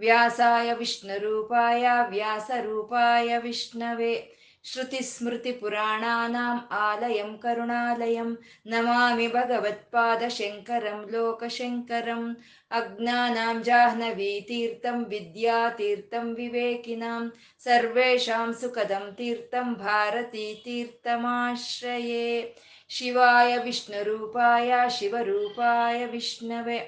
[0.00, 4.14] व्यासाय विष्णुरूपाय व्यासरूपाय विष्णवे
[4.64, 8.28] श्रुतिस्मृतिपुराणानाम् आलयं करुणालयं
[8.72, 12.28] नमामि भगवत्पादशङ्करं लोकशङ्करम्
[12.78, 17.22] अज्ञानां जाह्नवीतीर्थं विद्यातीर्थं विवेकिनां
[17.64, 20.94] सर्वेषां सुखदं तीर्थं भारतीतीर्थमाश्रये
[22.98, 26.78] शिवाय विष्णुरूपाय शिवरूपाय विष्णवे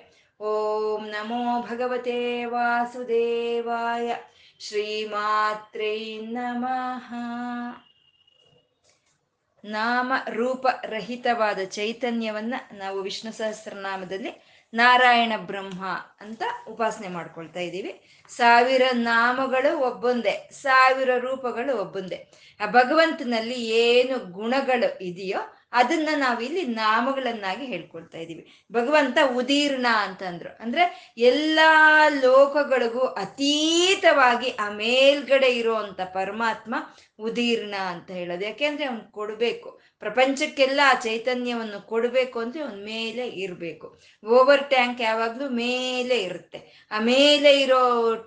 [0.40, 4.14] ಓಂ ನಮೋ ಭಗವತೆ ವಾಸುದೇವಾಯ
[4.58, 7.14] ಶ್ರೀಮಾತ್ರೈ ನಮಃ
[9.64, 14.44] ನಾಮ ರೂಪ ರಹಿತವಾದ ಚೈತನ್ಯವನ್ನ ನಾವು ವಿಷ್ಣು ಸಹಸ್ರನಾಮದಲ್ಲಿ
[14.74, 15.84] ನಾರಾಯಣ ಬ್ರಹ್ಮ
[16.20, 18.00] ಅಂತ ಉಪಾಸನೆ ಮಾಡ್ಕೊಳ್ತಾ ಇದ್ದೀವಿ.
[18.28, 22.28] ಸಾವಿರ ನಾಮಗಳು ಒಬ್ಬೊಂದೇ, ಸಾವಿರ ರೂಪಗಳು ಒಬ್ಬೊಂದೇ.
[22.60, 30.50] ಆ ಭಗವಂತನಲ್ಲಿ ಏನು ಗುಣಗಳು ಇದೆಯೋ ಅದನ್ನ ನಾವಿಲ್ಲಿ ನಾಮಗಳನ್ನಾಗಿ ಹೇಳ್ಕೊಳ್ತಾ ಇದ್ದೀವಿ ಭಗವಂತ ಉದೀರ್ಣ ಅಂತಂದ್ರು.
[30.60, 31.70] ಅಂದ್ರೆ ಎಲ್ಲಾ
[32.08, 36.74] ಲೋಕಗಳಿಗೂ ಅತೀತವಾಗಿ ಆ ಮೇಲ್ಗಡೆ ಇರುವಂತ ಪರಮಾತ್ಮ
[37.18, 38.44] ಉದೀರ್ಣ ಅಂತ ಹೇಳೋದು.
[38.44, 39.70] ಯಾಕೆಂದ್ರೆ ಅವ್ನು ಕೊಡ್ಬೇಕು.
[40.04, 43.86] ಪ್ರಪಂಚಕ್ಕೆಲ್ಲ ಆ ಚೈತನ್ಯವನ್ನು ಕೊಡಬೇಕು ಅಂದ್ರೆ ಅವನ ಮೇಲೆ ಇರಬೇಕು.
[44.24, 46.60] ಓವರ್ ಟ್ಯಾಂಕ್ ಯಾವಾಗಲೂ ಮೇಲೆ ಇರುತ್ತೆ.
[46.90, 47.80] ಆ ಮೇಲೆ ಇರೋ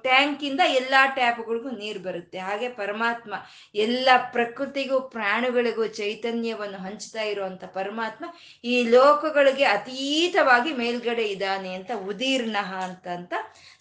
[0.03, 2.39] ಟ್ಯಾಂಕಿಂದ ಎಲ್ಲಾ ಟ್ಯಾಪ್ಗಳಿಗೂ ನೀರು ಬರುತ್ತೆ.
[2.39, 3.33] ಹಾಗೆ ಪರಮಾತ್ಮ
[3.75, 8.25] ಎಲ್ಲ ಪ್ರಕೃತಿಗೂ ಪ್ರಾಣಿಗಳಿಗೂ ಚೈತನ್ಯವನ್ನು ಹಂಚ್ತಾ ಇರುವಂತ ಪರಮಾತ್ಮ
[8.63, 12.57] ಈ ಲೋಕಗಳಿಗೆ ಅತೀತವಾಗಿ ಮೇಲ್ಗಡೆ ಇದ್ದಾನೆ ಅಂತ ಉದೀರ್ಣ
[13.17, 13.33] ಅಂತ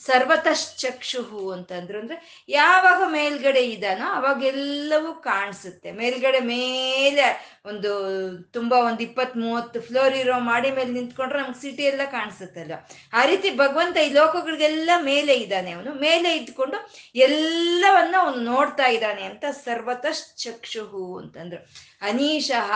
[0.07, 5.92] ಸರ್ವತಶ್ಚಕ್ಷುಹು ಅಂತಂದ್ರು ಅಂದ್ರೆ ಯಾವಾಗ ಮೇಲ್ಗಡೆ ಇದ್ದಾನೋ ಅವಾಗೆಲ್ಲವೂ ಕಾಣಿಸುತ್ತೆ.
[5.92, 7.27] ಮೇಲ್ಗಡೆ ಮೇಲೆ
[7.67, 7.92] ಒಂದು
[8.53, 12.79] ತುಂಬಾ ಒಂದು ಇಪ್ಪತ್ ಮೂವತ್ತು ಫ್ಲೋರ್ ಇರೋ ಮಾಡಿ ಮೇಲೆ ನಿಂತ್ಕೊಂಡ್ರೆ ನಮ್ಗೆ ಸಿಟಿ ಎಲ್ಲ ಕಾಣಿಸುತ್ತಲ್ವ.
[13.13, 15.95] ಆ ರೀತಿ ಭಗವಂತ ಈ ಲೋಕಗಳಿಗೆಲ್ಲ ಮೇಲೆ ಇದ್ದಾನೆ ಅವನು.
[15.95, 16.79] ಮೇಲೆ ಇದ್ಕೊಂಡು
[17.14, 21.61] ಎಲ್ಲವನ್ನ ಅವನು ನೋಡ್ತಾ ಇದ್ದಾನೆ ಅಂತ ಸರ್ವತಶ್ಚಕ್ಷುಹು ಅಂತಂದ್ರು.
[22.03, 22.70] ಅನೀಶಃ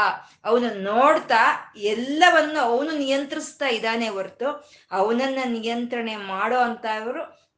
[0.44, 1.42] ಅವನು ನೋಡ್ತಾ
[1.76, 4.48] ಎಲ್ಲವನ್ನು ಅವನು ನಿಯಂತ್ರಿಸ್ತಾ ಇದ್ದಾನೆ ಹೊರತು
[4.90, 6.58] ಅವನನ್ನ ನಿಯಂತ್ರಣೆ ಮಾಡೋ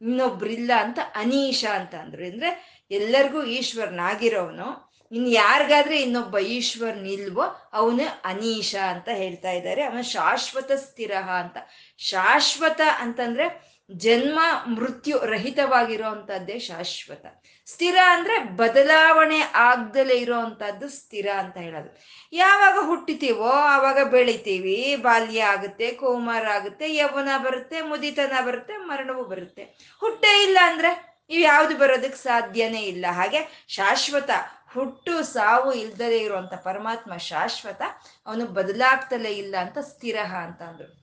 [0.02, 2.24] ಇನ್ನೊಬ್ರಿಲ್ಲ ಅಂತ ಅನೀಶ ಅಂತ ಅಂದ್ರು.
[2.24, 4.92] ಅಂದ್ರೆ ಎಲ್ಲರಿಗೂ ಈಶ್ವರನಾಗಿರೋವನು.
[5.12, 9.82] ಇನ್ ಯಾರಿಗಾದ್ರೆ ಇನ್ನೊಬ್ಬ ಈಶ್ವರ್ ನಿಲ್ವೋ ಅವನು ಅನೀಶ ಅಂತ ಹೇಳ್ತಾ ಇದ್ದಾರೆ.
[9.82, 11.56] ಅವನು ಶಾಶ್ವತ ಸ್ಥಿರ ಅಂತ.
[11.98, 17.26] ಶಾಶ್ವತ ಅಂತಂದ್ರೆ ಜನ್ಮ ಮೃತ್ಯು ರಹಿತವಾಗಿರುವಂತಹದ್ದೇ ಶಾಶ್ವತ.
[17.66, 22.00] ಸ್ಥಿರ ಅಂದ್ರೆ ಬದಲಾವಣೆ ಆಗ್ದಲೇ ಇರೋವಂಥದ್ದು ಸ್ಥಿರ ಅಂತ ಹೇಳೋದು.
[22.32, 24.96] ಯಾವಾಗ ಹುಟ್ಟಿತೀವೋ ಆವಾಗ ಬೆಳಿತೀವಿ.
[24.96, 29.62] ಬಾಲ್ಯ ಆಗುತ್ತೆ, ಕೌಮಾರ ಆಗುತ್ತೆ, ಯೌವನ ಬರುತ್ತೆ, ಮುದಿತನ ಬರುತ್ತೆ, ಮರಣವೂ ಬರುತ್ತೆ.
[30.00, 33.06] ಹುಟ್ಟೇ ಇಲ್ಲ ಅಂದ್ರೆ ಇವು ಯಾವ್ದು ಬರೋದಕ್ಕೆ ಸಾಧ್ಯನೇ ಇಲ್ಲ.
[33.10, 34.30] ಹಾಗೆ ಶಾಶ್ವತ,
[34.72, 37.82] ಹುಟ್ಟು, ಸಾವು ಇಲ್ದಲೇ ಇರುವಂತ ಪರಮಾತ್ಮ ಶಾಶ್ವತ,
[38.26, 41.01] ಅವನು ಬದಲಾಗ್ತಲೇ ಇಲ್ಲ ಅಂತ ಸ್ಥಿರ ಅಂತ ಅಂದ್ರು.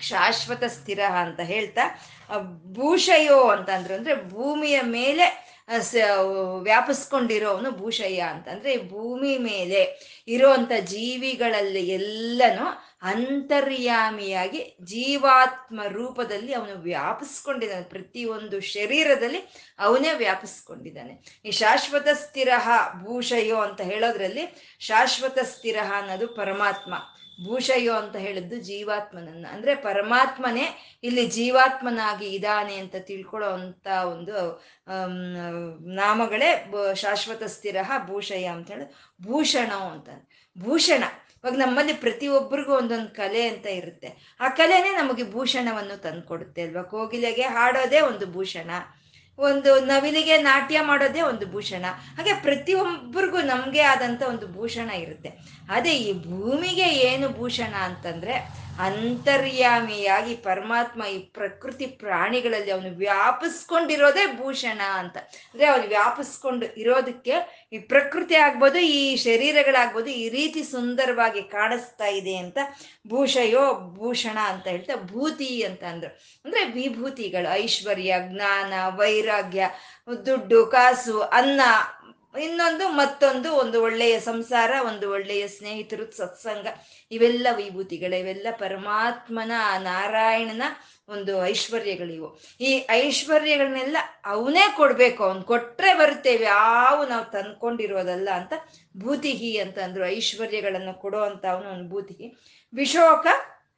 [0.00, 1.98] ಶಾಶ್ವತ ಸ್ಥಿರ ಅಂತ ಹೇಳ್ತಾ
[2.72, 5.56] ಭೂಷಯೋ ಅಂತ ಅಂದ್ರು ಭೂಮಿಯ ಮೇಲೆ
[6.62, 9.80] ವ್ಯಾಪಿಸ್ಕೊಂಡಿರೋವನು ಭೂಷಯ್ಯ ಅಂತ ಅಂದ್ರೆ ಭೂಮಿ ಮೇಲೆ
[10.28, 12.66] ಇರುವಂತ ಜೀವಿಗಳಲ್ಲಿ ಎಲ್ಲನೂ
[13.02, 17.82] ಅಂತರ್ಯಾಮಿಯಾಗಿ ಜೀವಾತ್ಮ ರೂಪದಲ್ಲಿ ಅವನು ವ್ಯಾಪಿಸ್ಕೊಂಡಿದ್ದಾನೆ.
[17.82, 19.38] ಪ್ರತಿಯೊಂದು ಶರೀರದಲ್ಲಿ
[19.78, 21.40] ಅವನೇ ವ್ಯಾಪಿಸ್ಕೊಂಡಿದ್ದಾನೆ.
[21.44, 22.48] ಈ ಶಾಶ್ವತ ಸ್ಥಿರ
[23.02, 26.94] ಭೂಷಯೋ ಅಂತ ಹೇಳೋದ್ರಲ್ಲಿ ಶಾಶ್ವತ ಸ್ಥಿರ ಅನ್ನೋದು ಪರಮಾತ್ಮ.
[27.44, 29.46] ಭೂಷಯೋ ಅಂತ ಹೇಳಿದ್ದು ಜೀವಾತ್ಮನನ್ನ.
[29.52, 34.64] ಅಂದ್ರೆ ಪರಮಾತ್ಮನೇ ಇಲ್ಲಿ ಜೀವಾತ್ಮನಾಗಿ ಇದ್ದಾನೆ ಅಂತ ತಿಳ್ಕೊಳ್ಳೋ ಅಂತ ಒಂದು
[35.94, 37.76] ನಾಮಗಳೇ ಶಾಶ್ವತ ಸ್ಥಿರ
[38.06, 38.86] ಭೂಷಯ ಅಂತ ಹೇಳಿ
[39.22, 40.08] ಭೂಷಣ ಅಂತ.
[40.64, 41.04] ಭೂಷಣ.
[41.44, 44.36] ಇವಾಗ ನಮ್ಮಲ್ಲಿ ಪ್ರತಿಯೊಬ್ಬರಿಗೂ ಒಂದೊಂದು ಕಲೆ ಅಂತ ಇರುತ್ತೆ.
[44.40, 46.82] ಆ ಕಲೆನೇ ನಮಗೆ ಭೂಷಣವನ್ನು ತಂದ್ಕೊಡುತ್ತೆ ಅಲ್ವಾ?
[46.82, 48.70] ಕೋಗಿಲೆಗೆ ಹಾಡೋದೇ ಒಂದು ಭೂಷಣ.
[49.38, 51.84] ಒಂದು ನವಿಲಿಗೆ ನಾಟ್ಯ ಮಾಡೋದೇ ಒಂದು ಭೂಷಣ.
[52.16, 55.28] ಹಾಗೆ ಪ್ರತಿಯೊಬ್ಬರಿಗೂ ನಮಗೆ ಆದಂತ ಒಂದು ಭೂಷಣ ಇರುತ್ತೆ.
[55.68, 65.16] ಅದೇ ಈ ಭೂಮಿಗೆ ಏನು ಭೂಷಣ ಅಂತಂದ್ರೆ ಅಂತರ್ಯಾಮಿಯಾಗಿ ಪರಮಾತ್ಮ ಈ ಪ್ರಕೃತಿ ಪ್ರಾಣಿಗಳಲ್ಲಿ ಅವನು ವ್ಯಾಪಿಸ್ಕೊಂಡಿರೋದೇ ಭೂಷಣ ಅಂತ.
[65.16, 72.58] ಅಂದ್ರೆ ಅವನು ವ್ಯಾಪಿಸ್ಕೊಂಡು ಇರೋದಕ್ಕೆ ಈ ಪ್ರಕೃತಿ ಆಗ್ಬೋದು, ಈ ಶರೀರಗಳಾಗ್ಬೋದು, ಈ ರೀತಿ ಸುಂದರವಾಗಿ ಕಾಣಿಸ್ತಾ ಇದೆ ಅಂತ
[73.08, 76.10] ಭೂಷಯೋ ಭೂಷಣ ಅಂತ ಹೇಳ್ತಾ ಭೂತಿ ಅಂತ ಅಂದ್ರು.
[76.44, 79.68] ಅಂದ್ರೆ ವಿಭೂತಿಗಳು, ಐಶ್ವರ್ಯ, ಜ್ಞಾನ, ವೈರಾಗ್ಯ,
[80.26, 81.60] ದುಡ್ಡು, ಕಾಸು, ಅನ್ನ
[82.38, 86.66] ಇನ್ನೊಂದು ಮತ್ತೊಂದು ಒಂದು ಒಳ್ಳೆಯ ಸಂಸಾರ, ಒಂದು ಒಳ್ಳೆಯ ಸ್ನೇಹಿತರು, ಸತ್ಸಂಗ.
[87.10, 90.62] ಇವೆಲ್ಲ ವಿಭೂತಿಗಳು, ಇವೆಲ್ಲ ಪರಮಾತ್ಮನ, ನಾರಾಯಣನ
[91.08, 92.40] ಒಂದು ಐಶ್ವರ್ಯಗಳಿವು.
[92.60, 96.44] ಈ ಐಶ್ವರ್ಯಗಳನ್ನೆಲ್ಲ ಅವನೇ ಕೊಡ್ಬೇಕು, ಅವ್ನು ಕೊಟ್ಟರೆ ಬರುತ್ತೇವೆ.
[96.44, 98.52] ಯಾವ ನಾವು ತಂದ್ಕೊಂಡಿರೋದಲ್ಲ ಅಂತ
[98.96, 102.36] ಭೂತಿಹಿ ಅಂತ ಅಂದ್ರು ಐಶ್ವರ್ಯಗಳನ್ನು ಕೊಡೋ ಅಂತ ಅವನು ಒಂದು ಭೂತಿಹಿ.
[102.74, 103.26] ವಿಶೋಕ,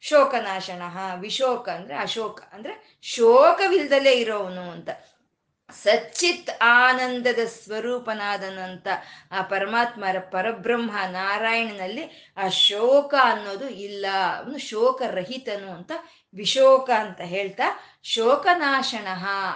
[0.00, 0.82] ಶೋಕನಾಶನ.
[1.20, 4.88] ವಿಶೋಕ ಅಂದ್ರೆ ಅಶೋಕ, ಅಂದ್ರೆ ಶೋಕವಿಲ್ದಲೇ ಇರೋವನು ಅಂತ.
[5.70, 8.88] ಸಚ್ಚಿತ್ ಆನಂದದ ಸ್ವರೂಪನಾದನಂತ
[9.32, 12.04] ಆ ಪರಮಾತ್ಮರ ಪರಬ್ರಹ್ಮ ನಾರಾಯಣನಲ್ಲಿ
[12.36, 14.06] ಆ ಶೋಕ ಅನ್ನೋದು ಇಲ್ಲ.
[14.38, 15.92] ಅವನು ಶೋಕರಹಿತನು ಅಂತ
[16.34, 17.66] ವಿಶೋಕ ಅಂತ ಹೇಳ್ತಾ,
[18.02, 19.08] ಶೋಕನಾಶನ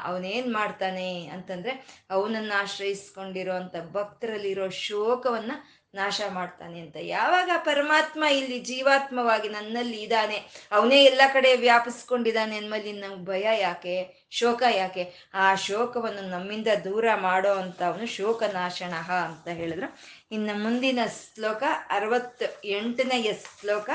[0.04, 1.72] ಅವನೇನ್ ಮಾಡ್ತಾನೆ ಅಂತಂದ್ರೆ
[2.10, 5.52] ಅವನನ್ನ ಆಶ್ರಯಿಸ್ಕೊಂಡಿರೋ ಅಂತ ಭಕ್ತರಲ್ಲಿರೋ ಶೋಕವನ್ನ
[5.94, 6.96] ನಾಶ ಮಾಡ್ತಾನೆ ಅಂತ.
[7.00, 10.38] ಯಾವಾಗ ಪರಮಾತ್ಮ ಇಲ್ಲಿ ಜೀವಾತ್ಮವಾಗಿ ನನ್ನಲ್ಲಿ ಇದ್ದಾನೆ,
[10.72, 13.96] ಅವನೇ ಎಲ್ಲ ಕಡೆ ವ್ಯಾಪಿಸ್ಕೊಂಡಿದ್ದಾನೆ ಅನ್ಮಲ್ಲಿ ನಂಗೆ ಭಯ ಯಾಕೆ?
[14.30, 15.04] ಶೋಕ ಯಾಕೆ?
[15.34, 18.94] ಆ ಶೋಕವನ್ನು ನಮ್ಮಿಂದ ದೂರ ಮಾಡೋ ಅಂತ ಅವನು ಶೋಕನಾಶನ
[19.24, 19.90] ಅಂತ ಹೇಳಿದ್ರು.
[20.32, 23.90] ಇನ್ನು ಮುಂದಿನ ಶ್ಲೋಕ ಅರವತ್ತು ಎಂಟನೆಯ ಶ್ಲೋಕ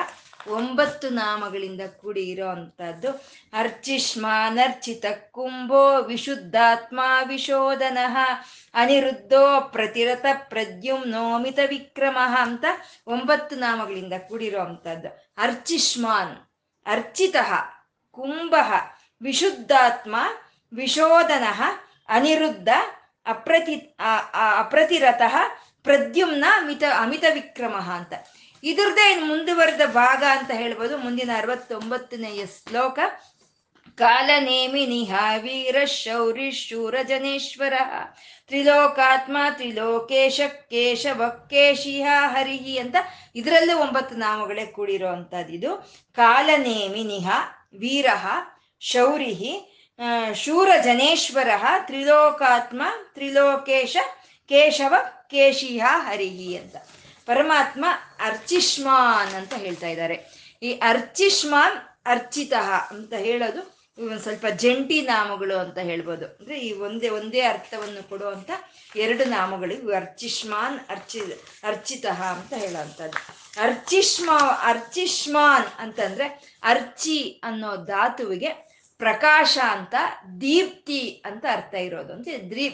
[0.50, 3.10] ಒಂಬತ್ತು ನಾಮಗಳಿಂದ ಕೂಡಿ ಇರೋ ಅಂಥದ್ದು
[3.54, 7.98] ಅರ್ಚಿಷ್ಮಾನರ್ಚಿತ ಕುಂಭೋ ವಿಶುದ್ಧಾತ್ಮ ವಿಶೋಧನ
[8.74, 12.66] ಅನಿರುದ್ಧೋ ಪ್ರತಿರತ ಪ್ರದ್ಯುಮ್ನೋಮಿತ ವಿಕ್ರಮ ಅಂತ
[13.08, 15.10] ಒಂಬತ್ತು ನಾಮಗಳಿಂದ ಕೂಡಿರೋ ಅಂಥದ್ದು.
[15.38, 16.36] ಅರ್ಚಿಷ್ಮಾನ್
[16.86, 17.36] ಅರ್ಚಿತ
[18.18, 18.56] ಕುಂಭ
[19.22, 20.16] ವಿಶುದ್ಧಾತ್ಮ
[20.74, 21.44] ವಿಶೋಧನ
[22.10, 22.70] ಅನಿರುದ್ಧ
[23.26, 23.76] ಅಪ್ರತಿ
[24.60, 25.36] ಅಪ್ರತಿರತಃ
[25.84, 28.14] ಪ್ರದ್ಯುಮ್ನ ಮಿತ ಅಮಿತ ವಿಕ್ರಮ ಅಂತ.
[28.64, 30.98] ಇದ್ರದ್ದೇ ಮುಂದುವರೆದ ಭಾಗ ಅಂತ ಹೇಳ್ಬೋದು.
[30.98, 33.00] ಮುಂದಿನ ಅರವತ್ತೊಂಬತ್ತನೆಯ ಶ್ಲೋಕ.
[33.98, 37.74] ಕಾಲನೇಮಿ ನಿಹಾವೀರ ಶೌರಿ ಶೂರ ಜನೇಶ್ವರ
[38.48, 42.96] ತ್ರಿಲೋಕಾತ್ಮ ತ್ರಿಲೋಕೇಶ ಕೇಶವ ಕೇಶಿಹ ಹರಿಹಿ ಅಂತ
[43.36, 45.72] ಇದರಲ್ಲೂ ಒಂಬತ್ತು ನಾಮಗಳೇ ಕೂಡಿರೋ ಅಂಥದ್ದು ಇದು.
[46.16, 47.30] ಕಾಲನೇಮಿ ನಿಹ
[47.74, 48.06] ವೀರ
[48.82, 49.54] ಶೌರಿಹಿ
[50.34, 51.50] ಶೂರ ಜನೇಶ್ವರ
[51.86, 52.82] ತ್ರಿಲೋಕಾತ್ಮ
[53.14, 53.98] ತ್ರಿಲೋಕೇಶ
[54.50, 54.94] ಕೇಶವ
[55.30, 56.76] ಕೇಶಿಹ ಹರಿಹಿ ಅಂತ.
[57.28, 57.86] ಪರಮಾತ್ಮ
[58.20, 60.16] ಅರ್ಚಿಷ್ಮಾನ್ ಅಂತ ಹೇಳ್ತಾ ಇದ್ದಾರೆ.
[60.64, 62.54] ಈ ಅರ್ಚಿಷ್ಮಾನ್ ಅರ್ಚಿತ
[62.90, 63.62] ಅಂತ ಹೇಳೋದು
[64.06, 66.26] ಒಂದು ಸ್ವಲ್ಪ ಜಂಟಿ ನಾಮಗಳು ಅಂತ ಹೇಳ್ಬೋದು.
[66.26, 68.52] ಅಂದ್ರೆ ಈ ಒಂದೇ ಒಂದೇ ಅರ್ಥವನ್ನು ಕೊಡುವಂತ
[68.96, 69.92] ಎರಡು ನಾಮಗಳು ಇವು.
[69.94, 71.22] ಅರ್ಚಿಷ್ಮಾನ್ ಅರ್ಚಿ,
[71.64, 73.20] ಅರ್ಚಿತ ಅಂತ ಹೇಳೋವಂಥದ್ದು
[73.62, 76.28] ಅರ್ಚಿಷ್ಮಾ, ಅರ್ಚಿಷ್ಮಾನ್ ಅಂತಂದ್ರೆ
[76.64, 78.50] ಅರ್ಚಿ ಅನ್ನೋ ಧಾತುವಿಗೆ
[78.98, 79.96] ಪ್ರಕಾಶ ಅಂತ
[80.42, 82.12] ದೀಪ್ತಿ ಅಂತ ಅರ್ಥ ಇರೋದು.
[82.14, 82.28] ಅಂತ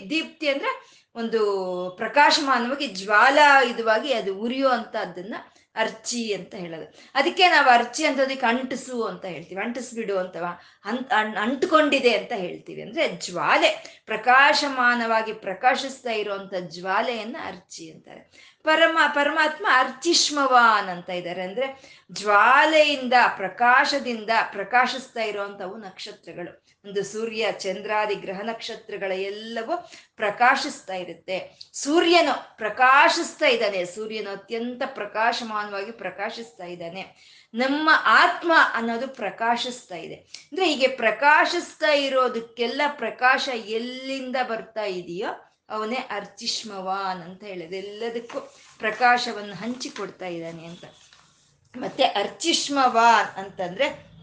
[0.10, 0.72] ದೀಪ್ತಿ ಅಂದ್ರೆ
[1.15, 5.36] ಒಂದು ಪ್ರಕಾಶಮಾನವಾಗಿ ಜ್ವಾಲಾ ಇದುವಾಗಿ ಅದು ಉರಿಯೋ ಅದನ್ನ
[5.75, 6.94] ಅರ್ಚಿ ಅಂತ ಹೇಳೋದು.
[7.15, 9.62] ಅದಕ್ಕೆ ನಾವು ಅರ್ಚಿ ಅಂತದಕ್ಕೆ ಅಂಟಿಸು ಅಂತ ಹೇಳ್ತೀವಿ.
[9.62, 10.45] ಅಂಟಿಸ್ಬಿಡು ಅಂತವ.
[10.86, 12.81] ಅಂಟ್ ಅಂಟ್ಕೊಂಡಿದೆ ಅಂತ ಹೇಳ್ತೀವಿ.
[12.81, 18.53] ಅಂದ್ರೆ ಜ್ವಾಲೆ, ಪ್ರಕಾಶಮಾನವಾಗಿ ಪ್ರಕಾಶಿಸ್ತಾ ಇರುವಂತ ಜ್ವಾಲೆಯನ್ನ ಅರ್ಚಿ ಅಂತಾರೆ.
[18.63, 21.42] ಪರಮ ಪರಮಾತ್ಮ ಅರ್ಚಿಷ್ಮವಾನ್ ಅಂತ ಇದ್ದಾರೆ.
[21.42, 26.63] ಅಂದ್ರೆ ಜ್ವಾಲೆಯಿಂದ, ಪ್ರಕಾಶದಿಂದ ಪ್ರಕಾಶಿಸ್ತಾ ಇರುವಂತವು ನಕ್ಷತ್ರಗಳು.
[26.86, 31.60] ಒಂದು ಸೂರ್ಯ, ಚಂದ್ರಾದಿ ಗ್ರಹ ನಕ್ಷತ್ರಗಳ ಎಲ್ಲವೂ ಪ್ರಕಾಶಿಸ್ತಾ ಇರುತ್ತೆ.
[31.74, 33.86] ಸೂರ್ಯನು ಪ್ರಕಾಶಿಸ್ತಾ ಇದ್ದಾನೆ.
[33.86, 37.33] ಸೂರ್ಯನು ಅತ್ಯಂತ ಪ್ರಕಾಶಮಾನವಾಗಿ ಪ್ರಕಾಶಿಸ್ತಾ ಇದ್ದಾನೆ.
[37.54, 40.16] ನಮ್ಮ ಆತ್ಮ ಅನ್ನೋದು ಪ್ರಕಾಶಿಸ್ತಾ ಇದೆ.
[40.16, 48.40] ಅಂದ್ರೆ ಹೀಗೆ ಪ್ರಕಾಶಿಸ್ತಾ ಇರೋದಕ್ಕೆಲ್ಲ ಪ್ರಕಾಶ ಎಲ್ಲಿಂದ ಬರ್ತಾ ಇದೆಯೋ ಅವನೇ ಅರ್ಚಿಷ್ಮವಾನ್ ಅಂತ ಹೇಳಿದೆ ಎಲ್ಲದಕ್ಕೂ
[48.80, 50.84] ಪ್ರಕಾಶವನ್ನು ಹಂಚಿಕೊಡ್ತಾ ಇದ್ದಾನೆ ಅಂತ.
[51.78, 54.14] ಮತ್ತೆ ಅರ್ಚಿಷ್ಮವಾನ್ ಅಂತಂದ್ರೆ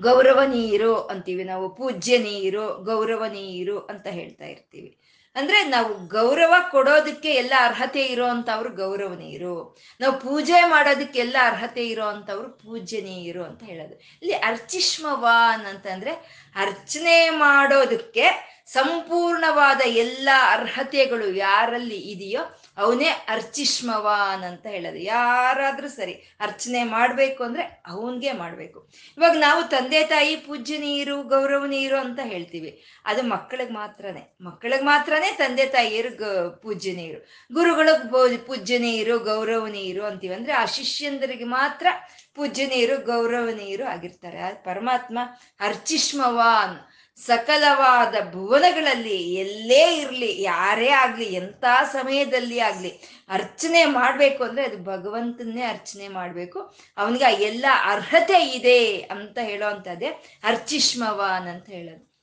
[0.00, 5.00] ಗೌರವನೀಯರು ಅಂತೀವಿ ನಾವು, ಪೂಜ್ಯನೀಯರು, ಗೌರವನೀಯರು ಅಂತ ಹೇಳ್ತಾ ಇರ್ತೀವಿ.
[5.34, 9.78] ಅಂದ್ರೆ ನಾವು ಗೌರವ ಕೊಡೋದಕ್ಕೆ ಎಲ್ಲ ಅರ್ಹತೆ ಇರೋ ಅಂತವ್ರು ಗೌರವನೀಯರು.
[10.00, 13.94] ನಾವು ಪೂಜೆ ಮಾಡೋದಕ್ಕೆ ಎಲ್ಲ ಅರ್ಹತೆ ಇರೋ ಅಂತವ್ರು ಪೂಜ್ಯನೀಯರು ಅಂತ ಹೇಳೋದು.
[13.94, 16.10] ಇಲ್ಲಿ ಅರ್ಚಿಷ್ಮವಾನ್ ಅಂತಂದ್ರೆ
[16.56, 22.42] ಅರ್ಚನೆ ಮಾಡೋದಕ್ಕೆ ಸಂಪೂರ್ಣವಾದ ಎಲ್ಲ ಅರ್ಹತೆಗಳು ಯಾರಲ್ಲಿ ಇದೆಯೋ
[22.76, 24.98] ಅವನೇ ಅರ್ಚಿಷ್ಮವಾನ್ ಅಂತ ಹೇಳೋದು.
[24.98, 28.78] ಯಾರಾದ್ರೂ ಸರಿ ಅರ್ಚನೆ ಮಾಡಬೇಕು ಅಂದ್ರೆ ಅವನಿಗೆ ಮಾಡಬೇಕು.
[29.18, 32.84] ಇವಾಗ ನಾವು ತಂದೆ ತಾಯಿ ಪೂಜ್ಯನಿಯಿರು ಗೌರವ ನೀರು ಅಂತ ಹೇಳ್ತೀವಿ.
[33.04, 34.36] ಅದು ಮಕ್ಕಳಿಗೆ ಮಾತ್ರನೇ.
[34.40, 36.24] ಮಕ್ಕಳಿಗೆ ಮಾತ್ರನೇ ತಂದೆ ತಾಯಿಯರು ಗ
[36.62, 37.20] ಪೂಜ್ಯನೀಯರು
[37.54, 41.86] ಗುರುಗಳಿಗೆ ಪೂಜ್ಯನೀಯರು ಗೌರವನೀಯರು ಅಂತೀವಿ ಅಂದ್ರೆ ಆ ಶಿಷ್ಯಂದರಿಗೆ ಮಾತ್ರ
[42.34, 44.54] ಪೂಜ್ಯನೀಯರು ಗೌರವನೀಯರು ಆಗಿರ್ತಾರೆ.
[44.64, 45.18] ಪರಮಾತ್ಮ
[45.60, 46.76] ಅರ್ಚಿಷ್ಮವಾನ್
[47.16, 56.08] ಸಕಲವಾದ ಭುವನಗಳಲ್ಲಿ ಎಲ್ಲೇ ಇರಲಿ, ಯಾರೇ ಆಗಲಿ, ಎಂಥ ಸಮಯದಲ್ಲಿ ಆಗಲಿ ಅರ್ಚನೆ ಮಾಡಬೇಕು ಅಂದ್ರೆ ಅದು ಭಗವಂತನ್ನೇ ಅರ್ಚನೆ
[56.08, 56.74] ಮಾಡಬೇಕು.
[56.96, 60.06] ಅವನಿಗೆ ಎಲ್ಲ ಅರ್ಹತೆ ಇದೆ ಅಂತ ಹೇಳೋ ಅಂಥದ್ದೇ
[60.44, 62.16] ಅರ್ಚಿಷ್ಮವಾನ್ ಅಂತ ಹೇಳೋದು.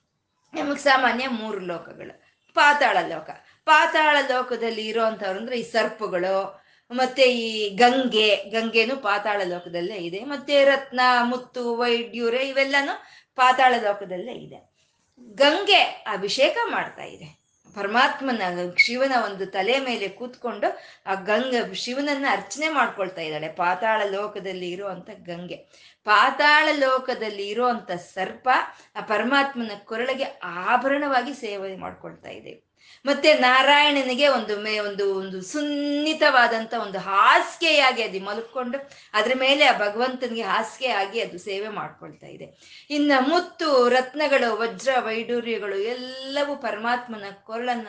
[0.54, 2.24] ನಮಗೆ ಸಾಮಾನ್ಯ ಮೂರು ಲೋಕಗಳು.
[2.54, 3.30] ಪಾತಾಳ ಲೋಕ.
[3.66, 8.36] ಪಾತಾಳ ಲೋಕದಲ್ಲಿ ಇರೋವಂಥವ್ರು ಅಂದ್ರೆ ಈ ಸರ್ಪಗಳು, ಮತ್ತೆ ಈ ಗಂಗೆ.
[8.36, 10.20] ಗಂಗೆನು ಪಾತಾಳ ಲೋಕದಲ್ಲೇ ಇದೆ.
[10.20, 13.04] ಮತ್ತೆ ರತ್ನ, ಮುತ್ತು ವೈಡ್ಯೂರೆ ಇವೆಲ್ಲನೂ
[13.36, 14.73] ಪಾತಾಳ ಲೋಕದಲ್ಲೇ ಇದೆ.
[15.20, 17.43] ಗಂಗೆ ಅಭಿಷೇಕ ಮಾಡ್ತಾ ಇದೆ.
[17.75, 18.41] ಪರಮಾತ್ಮನ
[18.77, 20.67] ಶಿವನ ಒಂದು ತಲೆ ಮೇಲೆ ಕೂತ್ಕೊಂಡು
[21.05, 23.48] ಆ ಗಂಗ ಶಿವನನ್ನ ಅರ್ಚನೆ ಮಾಡ್ಕೊಳ್ತಾ ಇದ್ದಾಳೆ.
[23.48, 25.55] ಪಾತಾಳ ಲೋಕದಲ್ಲಿ ಇರುವಂತ ಗಂಗೆ.
[26.03, 28.50] ಪಾತಾಳ ಲೋಕದಲ್ಲಿ ಇರುವಂತ ಸರ್ಪ
[28.96, 32.73] ಆ ಪರಮಾತ್ಮನ ಕೊರಳಿಗೆ ಆಭರಣವಾಗಿ ಸೇವೆ ಮಾಡ್ಕೊಳ್ತಾ ಇದೆ.
[33.05, 38.77] ಮತ್ತೆ ನಾರಾಯಣನಿಗೆ ಒಂದು ಮೇ, ಒಂದು ಒಂದು ಸುನ್ನಿತವಾದಂತ ಒಂದು ಹಾಸಿಗೆಯಾಗಿ ಅದು ಮಲ್ಕೊಂಡು
[39.13, 42.48] ಅದ್ರ ಮೇಲೆ ಆ ಭಗವಂತನಿಗೆ ಹಾಸಿಗೆ ಅದು ಸೇವೆ ಮಾಡ್ಕೊಳ್ತಾ ಇದೆ.
[42.89, 47.88] ಇನ್ನು ಮುತ್ತು ರತ್ನಗಳು, ವಜ್ರ ವೈಡೂರ್ಯಗಳು ಎಲ್ಲವೂ ಪರಮಾತ್ಮನ ಕೊರಳನ್ನ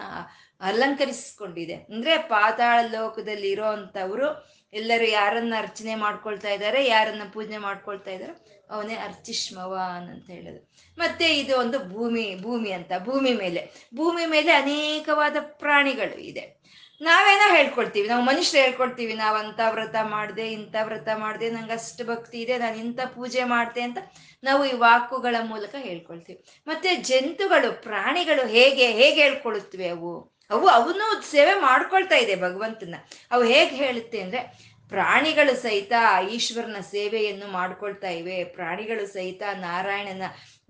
[0.64, 1.74] ಅಲಂಕರಿಸ್ಕೊಂಡಿದೆ.
[1.74, 8.94] ಅಂದ್ರೆ ಪಾತಾಳ ಲೋಕದಲ್ಲಿ ಇರೋ ಅಂಥವ್ರು ಎಲ್ಲರೂ ಯಾರನ್ನ ಅರ್ಚನೆ ಮಾಡ್ಕೊಳ್ತಾ ಇದ್ದಾರೆ, ಯಾರನ್ನ ಪೂಜೆ ಮಾಡ್ಕೊಳ್ತಾ ಇದ್ದಾರೆ ಅವನೇ
[8.94, 10.72] ಅರ್ಚಿಷ್ಮವಾನ್ ಅಂತ ಹೇಳೋದು.
[10.98, 13.88] ಮತ್ತೆ ಇದು ಒಂದು ಭೂಮಿ ಭೂಮಿ ಅಂತ, ಭೂಮಿ ಮೇಲೆ.
[13.96, 16.64] ಭೂಮಿ ಮೇಲೆ ಅನೇಕವಾದ ಪ್ರಾಣಿಗಳು ಇದೆ.
[17.00, 22.40] ನಾವೇನೋ ಹೇಳ್ಕೊಳ್ತೀವಿ, ನಾವು ಮನುಷ್ಯರು ಹೇಳ್ಕೊಡ್ತೀವಿ ನಾವು ಅಂತ ವ್ರತ ಮಾಡಿದೆ, ಇಂಥ ವ್ರತ ಮಾಡಿದೆ ನಂಗೆ ಅಷ್ಟು ಭಕ್ತಿ
[22.40, 23.98] ಇದೆ, ನಾನು ಇಂಥ ಪೂಜೆ ಮಾಡಿದೆ ಅಂತ
[24.44, 26.44] ನಾವು ಈ ವಾಕುಗಳ ಮೂಲಕ ಹೇಳ್ಕೊಳ್ತೀವಿ.
[26.66, 30.33] ಮತ್ತೆ ಜಂತುಗಳು, ಪ್ರಾಣಿಗಳು ಹೇಗೆ ಹೇಗೆ ಹೇಳ್ಕೊಳುತ್ತವೆ ಅವು?
[30.50, 32.94] ಅವು ಅವನು ಸೇವೆ ಮಾಡ್ಕೊಳ್ತಾ ಇದೆ ಭಗವಂತನ.
[33.30, 35.92] ಅವು ಹೇಗೆ ಹೇಳುತ್ತೆ ಅಂದ್ರೆ, ಪ್ರಾಣಿಗಳು ಸಹಿತ
[36.30, 40.22] ಈಶ್ವರನ ಸೇವೆಯನ್ನು ಮಾಡ್ಕೊಳ್ತಾ ಇವೆ, ಪ್ರಾಣಿಗಳು ಸಹಿತ ನಾರಾಯಣನ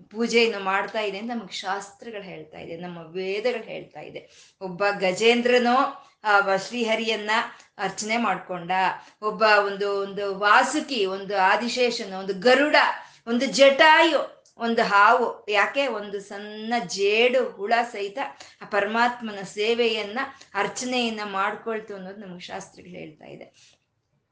[0.09, 4.53] ಪೂಜೆಯನ್ನು ಮಾಡ್ತಾ ಇದೆ ಅಂತ ನಮಗೆ ಶಾಸ್ತ್ರಗಳು ಹೇಳ್ತಾ ಇದೆ, ನಮ್ಮ ವೇದಗಳು ಹೇಳ್ತಾ ಇದೆ.
[4.61, 6.07] ಒಬ್ಬ ಗಜೇಂದ್ರನೋ
[6.67, 7.31] ಶ್ರೀಹರಿಯನ್ನ
[7.77, 8.71] ಅರ್ಚನೆ ಮಾಡ್ಕೊಂಡ,
[9.21, 12.75] ಒಬ್ಬ ಒಂದು ಒಂದು ವಾಸುಕಿ, ಒಂದು ಆದಿಶೇಷನ, ಒಂದು ಗರುಡ,
[13.27, 15.87] ಒಂದು ಜಟಾಯು ಒಂದು ಹಾವು, ಯಾಕೆ?
[15.87, 18.17] ಒಂದು ಸಣ್ಣ ಜೇಡು ಹುಳ ಸಹಿತ
[18.61, 20.19] ಆ ಪರಮಾತ್ಮನ ಸೇವೆಯನ್ನ,
[20.53, 23.75] ಅರ್ಚನೆಯನ್ನ ಮಾಡ್ಕೊಳ್ತು ಅನ್ನೋದು ನಮ್ಗೆ ಶಾಸ್ತ್ರಗಳು ಹೇಳ್ತಾ ಇದೆ.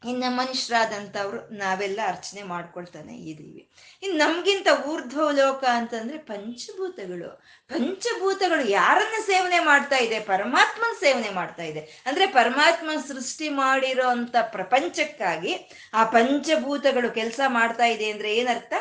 [0.06, 3.70] ಇನ್ನು ಮನುಷ್ಯರಾದಂಥವ್ರು ನಾವೆಲ್ಲ ಅರ್ಚನೆ ಮಾಡ್ಕೊಳ್ತಾನೆ ಇದ್ದೀವಿ.
[4.04, 7.44] ಇನ್ನು ನಮಗಿಂತ ಊರ್ಧ್ವ ಲೋಕ ಅಂತಂದ್ರೆ ಪಂಚಭೂತಗಳು.
[7.68, 10.20] ಪಂಚಭೂತಗಳು ಯಾರನ್ನ ಸೇವನೆ ಮಾಡ್ತಾ ಇದೆ?
[10.20, 12.04] ಪರಮಾತ್ಮನ ಸೇವನೆ ಮಾಡ್ತಾ ಇದೆ.
[12.06, 18.74] ಅಂದ್ರೆ ಪರಮಾತ್ಮ ಸೃಷ್ಟಿ ಮಾಡಿರೋ ಅಂತ ಪ್ರಪಂಚಕ್ಕಾಗಿ ಆ ಪಂಚಭೂತಗಳು ಕೆಲಸ ಮಾಡ್ತಾ ಇದೆ ಅಂದ್ರೆ ಏನರ್ಥ?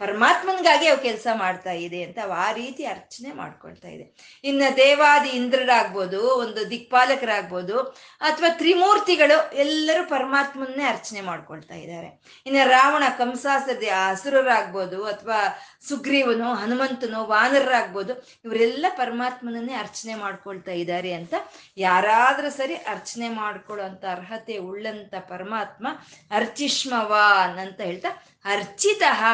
[0.00, 4.04] ಪರಮಾತ್ಮನ್ಗಾಗಿ ಅವು ಕೆಲಸ ಮಾಡ್ತಾ ಇದೆ ಅಂತ ಆ ರೀತಿ ಅರ್ಚನೆ ಮಾಡ್ಕೊಳ್ತಾ ಇದೆ.
[4.44, 7.76] ಇನ್ನು ದೇವಾದಿ ಇಂದ್ರರಾಗ್ಬೋದು, ಒಂದು ದಿಕ್ಪಾಲಕರಾಗ್ಬೋದು,
[8.20, 12.10] ಅಥವಾ ತ್ರಿಮೂರ್ತಿಗಳು ಎಲ್ಲರೂ ಪರಮಾತ್ಮನ್ನೇ ಅರ್ಚನೆ ಮಾಡ್ಕೊಳ್ತಾ ಇದ್ದಾರೆ.
[12.46, 15.40] ಇನ್ನು ರಾವಣ ಕಂಸಾಸದ ಹಸುರರಾಗ್ಬೋದು ಅಥವಾ
[15.88, 18.14] ಸುಗ್ರೀವನು, ಹನುಮಂತನು, ವಾನರರಾಗ್ಬೋದು,
[18.44, 21.34] ಇವರೆಲ್ಲ ಪರಮಾತ್ಮನನ್ನೇ ಅರ್ಚನೆ ಮಾಡ್ಕೊಳ್ತಾ ಇದ್ದಾರೆ ಅಂತ
[21.76, 25.86] ಯಾರಾದ್ರೂ ಸರಿ ಅರ್ಚನೆ ಮಾಡ್ಕೊಳ್ಳೋ ಅರ್ಹತೆ ಉಳ್ಳಂತ ಪರಮಾತ್ಮ
[26.30, 28.10] ಅರ್ಚಿಷ್ಮವಾನ್ ಅಂತ ಹೇಳ್ತಾ
[28.44, 29.24] ಅರ್ಚಿತಃ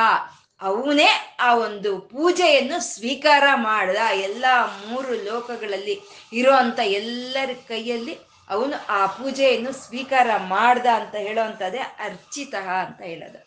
[0.61, 3.97] ಅವನೇ ಆ ಒಂದು ಪೂಜೆಯನ್ನು ಸ್ವೀಕಾರ ಮಾಡಿದ.
[4.13, 4.45] ಎಲ್ಲ
[4.91, 6.01] ಮೂರು ಲೋಕಗಳಲ್ಲಿ
[6.33, 13.47] ಇರೋ ಅಂತ ಎಲ್ಲರ ಕೈಯಲ್ಲಿ ಅವನು ಆ ಪೂಜೆಯನ್ನು ಸ್ವೀಕಾರ ಮಾಡ್ದ ಅಂತ ಹೇಳೋವಂಥದ್ದೇ ಅರ್ಚಿತ ಅಂತ ಹೇಳೋದು.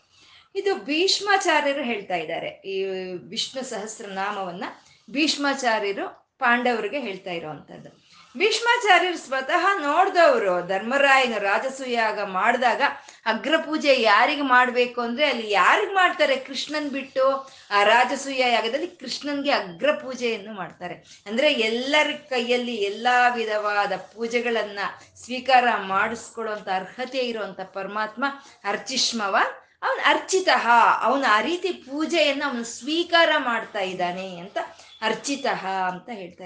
[0.54, 2.48] ಇದು ಭೀಷ್ಮಾಚಾರ್ಯರು ಹೇಳ್ತಾ ಇದ್ದಾರೆ.
[2.48, 2.84] ಈ
[3.28, 4.64] ವಿಷ್ಣು ಸಹಸ್ರನಾಮವನ್ನ
[5.10, 7.99] ಭೀಷ್ಮಾಚಾರ್ಯರು ಪಾಂಡವರಿಗೆ ಹೇಳ್ತಾ ಇರೋವಂಥದ್ದು
[8.36, 10.66] ಭೀಷ್ಮಾಚಾರ್ಯರು ಸ್ವತಃ ನೋಡ್ದವ್ರು.
[10.66, 12.82] ಧರ್ಮರಾಯನ ರಾಜಸೂಯಾಗ ಮಾಡಿದಾಗ
[13.26, 16.36] ಅಗ್ರ ಪೂಜೆ ಯಾರಿಗೆ ಮಾಡಬೇಕು ಅಂದ್ರೆ ಅಲ್ಲಿ ಯಾರಿಗೆ ಮಾಡ್ತಾರೆ?
[16.36, 21.22] ಕೃಷ್ಣನ್ ಬಿಟ್ಟು ಆ ರಾಜಸೂಯ ಯಾಗದಲ್ಲಿ ಕೃಷ್ಣನ್ಗೆ ಅಗ್ರ ಪೂಜೆಯನ್ನು ಮಾಡ್ತಾರೆ.
[21.26, 24.78] ಅಂದ್ರೆ ಎಲ್ಲರ ಕೈಯಲ್ಲಿ ಎಲ್ಲಾ ವಿಧವಾದ ಪೂಜೆಗಳನ್ನ
[25.24, 28.24] ಸ್ವೀಕಾರ ಮಾಡಿಸ್ಕೊಳ್ಳುವಂತ ಅರ್ಹತೆ ಇರುವಂತ ಪರಮಾತ್ಮ
[28.64, 29.36] ಅರ್ಚಿಷ್ಮವ
[29.82, 30.68] ಅವನು ಅರ್ಚಿತಃ.
[31.00, 34.58] ಅವನು ಆ ರೀತಿ ಪೂಜೆಯನ್ನು ಅವನು ಸ್ವೀಕಾರ ಮಾಡ್ತಾ ಇದ್ದಾನೆ ಅಂತ
[35.02, 36.44] ಅರ್ಚಿತಃ ಅಂತ ಹೇಳ್ತಾ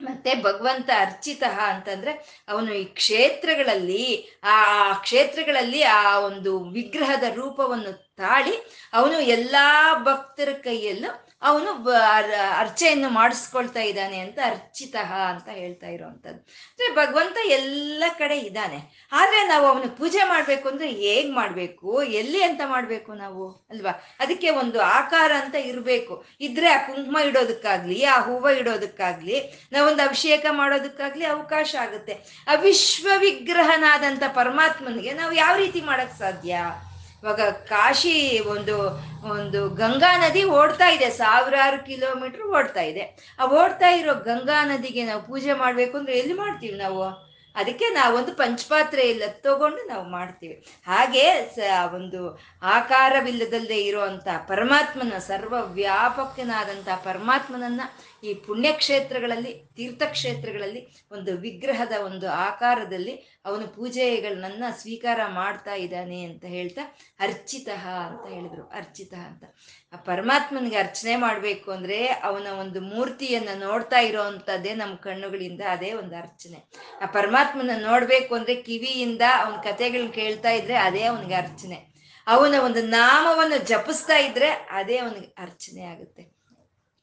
[0.00, 2.12] ಮತ್ತೆ ಭಗವಂತ ಅರ್ಚಿತ ಅಂತಂದ್ರೆ
[2.48, 4.04] ಅವನು ಈ ಕ್ಷೇತ್ರಗಳಲ್ಲಿ,
[4.44, 4.56] ಆ
[4.92, 8.54] ಕ್ಷೇತ್ರಗಳಲ್ಲಿ ಆ ಒಂದು ವಿಗ್ರಹದ ರೂಪವನ್ನು ತಾಳಿ
[8.92, 9.66] ಅವನು ಎಲ್ಲಾ
[10.04, 11.90] ಭಕ್ತರ ಕೈಯಲ್ಲೂ ಅವನು
[12.56, 16.40] ಅರ್ಚೆಯನ್ನು ಮಾಡಿಸ್ಕೊಳ್ತಾ ಇದ್ದಾನೆ ಅಂತ ಅರ್ಚಿತಃ ಅಂತ ಹೇಳ್ತಾ ಇರುವಂಥದ್ದು.
[16.40, 19.08] ಅಂದ್ರೆ ಭಗವಂತ ಎಲ್ಲ ಕಡೆ ಇದ್ದಾನೆ.
[19.12, 22.02] ಆದರೆ ನಾವು ಅವನು ಪೂಜೆ ಮಾಡಬೇಕು ಅಂದ್ರೆ ಹೇಗ್ ಮಾಡಬೇಕು?
[22.02, 23.50] ಎಲ್ಲಿ ಅಂತ ಮಾಡಬೇಕು ನಾವು?
[23.50, 23.90] ಅಲ್ವಾ?
[24.20, 26.24] ಅದಕ್ಕೆ ಒಂದು ಆಕಾರ ಅಂತ ಇರಬೇಕು.
[26.40, 32.12] ಇದ್ರೆ ಆ ಕುಂಕುಮ ಇಡೋದಕ್ಕಾಗ್ಲಿ, ಆ ಹೂವ ಇಡೋದಕ್ಕಾಗ್ಲಿ, ನಾವೊಂದು ಅಭಿಷೇಕ ಮಾಡೋದಕ್ಕಾಗ್ಲಿ ಅವಕಾಶ ಆಗುತ್ತೆ.
[32.46, 36.58] ಅವಿಶ್ವ ವಿಗ್ರಹನಾದಂಥ ಪರಮಾತ್ಮನಿಗೆ ನಾವು ಯಾವ ರೀತಿ ಮಾಡೋಕ್ಕೆ ಸಾಧ್ಯ?
[37.22, 38.76] ಇವಾಗ ಕಾಶಿ ಒಂದು
[39.30, 43.04] ಒಂದು ಗಂಗಾ ನದಿ ಓಡ್ತಾ ಇದೆ, ಸಾವಿರಾರು ಕಿಲೋಮೀಟರ್ ಓಡ್ತಾ ಇದೆ.
[43.38, 47.30] ಆ ಓಡ್ತಾ ಇರೋ ಗಂಗಾ ನದಿಗೆ ನಾವು ಪೂಜೆ ಮಾಡಬೇಕು ಅಂದ್ರೆ ಎಲ್ಲಿ ಮಾಡ್ತೀವಿ ನಾವು?
[47.56, 50.56] ಅದಕ್ಕೆ ನಾವೊಂದು ಪಂಚಪಾತ್ರೆ ಇಲ್ಲ ತಗೊಂಡು ನಾವು ಮಾಡ್ತೀವಿ.
[50.86, 51.24] ಹಾಗೆ
[51.54, 51.58] ಸ,
[51.94, 52.20] ಒಂದು
[52.62, 57.80] ಆಕಾರವಿಲ್ಲದಲ್ಲದೆ ಇರುವಂತ ಪರಮಾತ್ಮನ ಸರ್ವ ವ್ಯಾಪಕನಾದಂಥ ಪರಮಾತ್ಮನನ್ನ
[58.24, 67.88] ಈ ಪುಣ್ಯಕ್ಷೇತ್ರಗಳಲ್ಲಿ, ತೀರ್ಥಕ್ಷೇತ್ರಗಳಲ್ಲಿ ಒಂದು ವಿಗ್ರಹದ ಒಂದು ಆಕಾರದಲ್ಲಿ ಅವನು ಪೂಜೆಗಳನ್ನ ಸ್ವೀಕಾರ ಮಾಡ್ತಾ ಇದ್ದಾನೆ ಅಂತ ಹೇಳ್ತಾ ಅರ್ಚಿತಃ
[67.88, 68.62] ಅಂತ ಹೇಳಿದ್ರು.
[68.62, 69.44] ಅರ್ಚಿತಃ ಅಂತ.
[69.92, 76.64] ಆ ಪರಮಾತ್ಮನಿಗೆ ಅರ್ಚನೆ ಮಾಡಬೇಕು ಅಂದ್ರೆ ಅವನ ಒಂದು ಮೂರ್ತಿಯನ್ನ ನೋಡ್ತಾ ಇರೋವಂಥದ್ದೇ ನಮ್ಮ ಕಣ್ಣುಗಳಿಂದ ಅದೇ ಒಂದು ಅರ್ಚನೆ.
[77.02, 81.90] ಆ ಪರಮಾತ್ಮನ ನೋಡ್ಬೇಕು ಅಂದ್ರೆ ಕಿವಿಯಿಂದ ಅವನ ಕಥೆಗಳನ್ನ ಕೇಳ್ತಾ ಇದ್ರೆ ಅದೇ ಅವನಿಗೆ ಅರ್ಚನೆ.
[82.26, 86.39] ಅವನ ಒಂದು ನಾಮವನ್ನು ಜಪಿಸ್ತಾ ಇದ್ರೆ ಅದೇ ಅವನಿಗೆ ಅರ್ಚನೆ ಆಗುತ್ತೆ.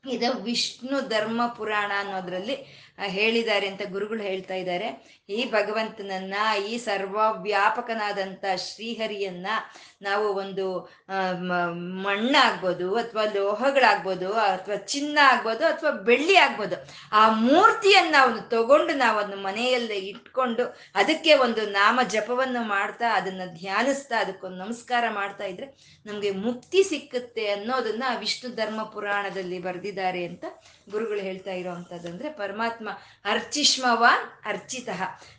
[0.05, 2.55] ಇದು ವಿಷ್ಣು ಧರ್ಮ ಪುರಾಣ ಅನ್ನೋದ್ರಲ್ಲಿ
[3.05, 4.87] ಹೇಳಿದ್ದಾರೆ ಅಂತ ಗುರುಗಳು ಹೇಳ್ತಾ ಇದ್ದಾರೆ.
[5.29, 6.33] ಈ ಭಗವಂತನನ್ನ
[6.67, 9.47] ಈ ಸರ್ವ ವ್ಯಾಪಕನಾದಂಥ ಶ್ರೀಹರಿಯನ್ನ
[10.01, 10.65] ನಾವು ಒಂದು
[12.03, 16.75] ಮಣ್ಣಾಗ್ಬೋದು ಅಥವಾ ಲೋಹಗಳಾಗ್ಬೋದು ಅಥವಾ ಚಿನ್ನ ಆಗ್ಬೋದು ಅಥವಾ ಬೆಳ್ಳಿ ಆಗ್ಬೋದು,
[17.13, 24.17] ಆ ಮೂರ್ತಿಯನ್ನ ಅವನು ತಗೊಂಡು ನಾವು ಅದನ್ನ ಮನೆಯಲ್ಲೇ ಇಟ್ಕೊಂಡು ಅದಕ್ಕೆ ಒಂದು ನಾಮ ಜಪವನ್ನು ಮಾಡ್ತಾ ಅದನ್ನ ಧ್ಯಾನಿಸ್ತಾ
[24.19, 25.67] ಅದಕ್ಕೊಂದು ನಮಸ್ಕಾರ ಮಾಡ್ತಾ ಇದ್ರೆ
[26.05, 30.45] ನಮಗೆ ಮುಕ್ತಿ ಸಿಕ್ಕುತ್ತೆ ಅನ್ನೋದನ್ನ ವಿಷ್ಣು ಧರ್ಮ ಪುರಾಣದಲ್ಲಿ ಬರೆದಿದ್ದಾರೆ ಅಂತ
[30.91, 32.89] ಗುರುಗಳು ಹೇಳ್ತಾ ಇರೋವಂಥದ್ದು ಅಂದ್ರೆ ಪರಮಾತ್ಮ
[33.25, 34.89] ಅರ್ಚಿಷ್ಮವಾನ್ ಅರ್ಚಿತ.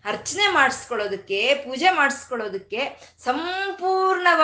[0.04, 2.82] ಅರ್ಚನೆ ಮಾಡಿಸ್ಕೊಳ್ಳೋದಕ್ಕೆ, ಪೂಜೆ ಮಾಡಿಸ್ಕೊಳ್ಳೋದಕ್ಕೆ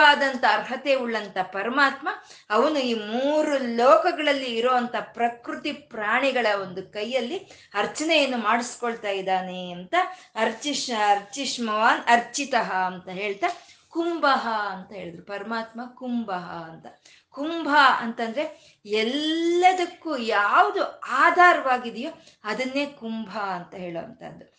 [0.05, 2.09] ಸಂಪೂರ್ಣವಾದಂಥ ಅರ್ಹತೆ ಉಳ್ಳಂತ ಪರಮಾತ್ಮ,
[2.51, 7.39] ಅವನು ಈ ಮೂರು ಲೋಕಗಳಲ್ಲಿ ಇರೋವಂಥ ಪ್ರಕೃತಿ ಪ್ರಾಣಿಗಳ ಒಂದು ಕೈಯಲ್ಲಿ
[7.75, 9.95] ಅರ್ಚನೆಯನ್ನು ಮಾಡಿಸ್ಕೊಳ್ತಾ ಇದ್ದಾನೆ ಅಂತ
[10.35, 12.55] ಅರ್ಚಿಶ್ ಅರ್ಚಿಷ್ಮವಾನ್ ಅರ್ಚಿತ
[12.87, 13.47] ಅಂತ ಹೇಳ್ತಾ,
[13.89, 14.27] ಕುಂಭ
[14.71, 15.25] ಅಂತ ಹೇಳಿದ್ರು.
[15.25, 16.31] ಪರಮಾತ್ಮ ಕುಂಭ
[16.69, 16.87] ಅಂತ.
[17.31, 17.69] ಕುಂಭ
[17.99, 22.11] ಅಂತಂದ್ರೆ ಎಲ್ಲದಕ್ಕೂ ಯಾವುದು ಆಧಾರವಾಗಿದೆಯೋ
[22.45, 24.54] ಅದನ್ನೇ ಕುಂಭ ಅಂತ ಹೇಳೋವಂಥದ್ದು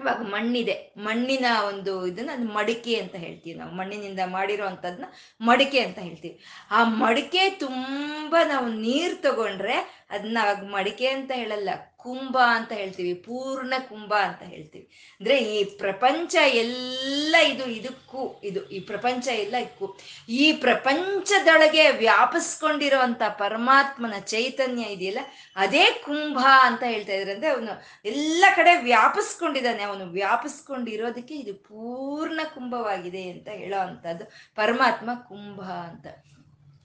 [0.00, 0.94] ಇವಾಗ ಮಣ್ಣಿದೆ.
[0.96, 3.72] ಮಣ್ಣಿನ ಒಂದು ಇದನ್ನ ಅದು ಮಡಿಕೆ ಅಂತ ಹೇಳ್ತೀವಿ ನಾವು.
[3.72, 5.08] ಮಣ್ಣಿನಿಂದ ಮಾಡಿರೋ ಅಂಥದ್ದನ್ನ
[5.40, 6.34] ಮಡಿಕೆ ಅಂತ ಹೇಳ್ತೀವಿ.
[6.70, 11.70] ಆ ಮಡಿಕೆ ತುಂಬ ನಾವು ನೀರು ತಗೊಂಡ್ರೆ ಅದನ್ನ ಅವಾಗ ಮಡಿಕೆ ಅಂತ ಹೇಳಲ್ಲ.
[12.02, 14.84] ಕುಂಭ ಅಂತ ಹೇಳ್ತೀವಿ, ಪೂರ್ಣ ಕುಂಭ ಅಂತ ಹೇಳ್ತೀವಿ.
[15.20, 24.18] ಅಂದ್ರೆ ಈ ಪ್ರಪಂಚ ಎಲ್ಲ ಇದು ಇದಕ್ಕೂ, ಇದು ಈ ಪ್ರಪಂಚ ಎಲ್ಲ ಇದಕ್ಕೂ, ಈ ಪ್ರಪಂಚದೊಳಗೆ ವ್ಯಾಪಿಸ್ಕೊಂಡಿರುವಂತ ಪರಮಾತ್ಮನ
[24.26, 25.18] ಚೈತನ್ಯ ಇದೆಯಲ್ಲ,
[25.56, 33.22] ಅದೇ ಕುಂಭ ಅಂತ ಹೇಳ್ತಾ ಇದ್ರೆ ಅಂದ್ರೆ ಅವನು ಎಲ್ಲ ಕಡೆ ವ್ಯಾಪಿಸ್ಕೊಂಡಿದ್ದಾನೆ, ಅವನು ವ್ಯಾಪಿಸ್ಕೊಂಡಿರೋದಕ್ಕೆ ಇದು ಪೂರ್ಣ ಕುಂಭವಾಗಿದೆ
[33.30, 34.26] ಅಂತ ಹೇಳೋ ಅಂಥದ್ದು
[34.56, 36.06] ಪರಮಾತ್ಮ ಕುಂಭ ಅಂತ.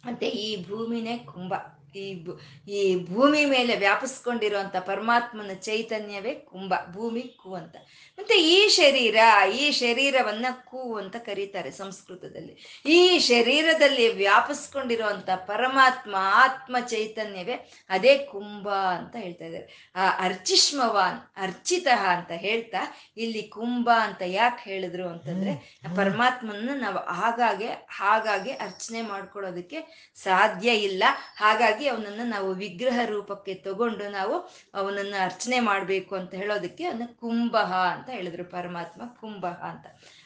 [0.05, 1.53] ಮತ್ತೆ ಈ ಭೂಮಿನೇ ಕುಂಭ.
[1.95, 2.25] ಈ
[2.67, 7.75] ಈ ಭೂಮಿ ಮೇಲೆ ವ್ಯಾಪಿಸ್ಕೊಂಡಿರುವಂತ ಪರಮಾತ್ಮನ ಚೈತನ್ಯವೇ ಕುಂಭ ಭೂಮಿ ಕು ಅಂತ.
[8.17, 9.15] ಮತ್ತೆ ಈ ಶರೀರ
[9.53, 12.83] ಈ ಶರೀರವನ್ನ ಕು ಅಂತ ಕರೀತಾರೆ ಸಂಸ್ಕೃತದಲ್ಲಿ.
[12.85, 17.53] ಈ ಶರೀರದಲ್ಲಿ ವ್ಯಾಪಿಸ್ಕೊಂಡಿರುವಂತ ಪರಮಾತ್ಮ ಆತ್ಮ ಚೈತನ್ಯವೇ
[17.89, 19.91] ಅದೇ ಕುಂಭ ಅಂತ ಹೇಳ್ತಾ ಇದ್ದಾರೆ.
[19.95, 28.51] ಆ ಅರ್ಚಿಷ್ಮವಾನ್ ಅರ್ಚಿತ ಅಂತ ಹೇಳ್ತಾ ಇಲ್ಲಿ ಕುಂಭ ಅಂತ ಯಾಕೆ ಹೇಳಿದ್ರು ಅಂತಂದ್ರೆ ಪರಮಾತ್ಮನ ನಾವು ಹಾಗಾಗೆ ಹಾಗಾಗಿ
[28.51, 31.03] ಅರ್ಚನೆ ಮಾಡ್ಕೊಳ್ಳೋದಕ್ಕೆ ಸಾಧ್ಯ ಇಲ್ಲ.
[31.35, 34.37] ಹಾಗಾಗಿ ಅವನನ್ನ ನಾವು ವಿಗ್ರಹ ರೂಪಕ್ಕೆ ತಗೊಂಡು ನಾವು
[34.73, 39.85] ಅವನನ್ನ ಅರ್ಚನೆ ಮಾಡಬೇಕು ಅಂತ ಹೇಳೋದಕ್ಕೆ ಅವನ ಕುಂಭ ಅಂತ ಹೇಳಿದ್ರು, ಪರಮಾತ್ಮ ಕುಂಭ ಅಂತ.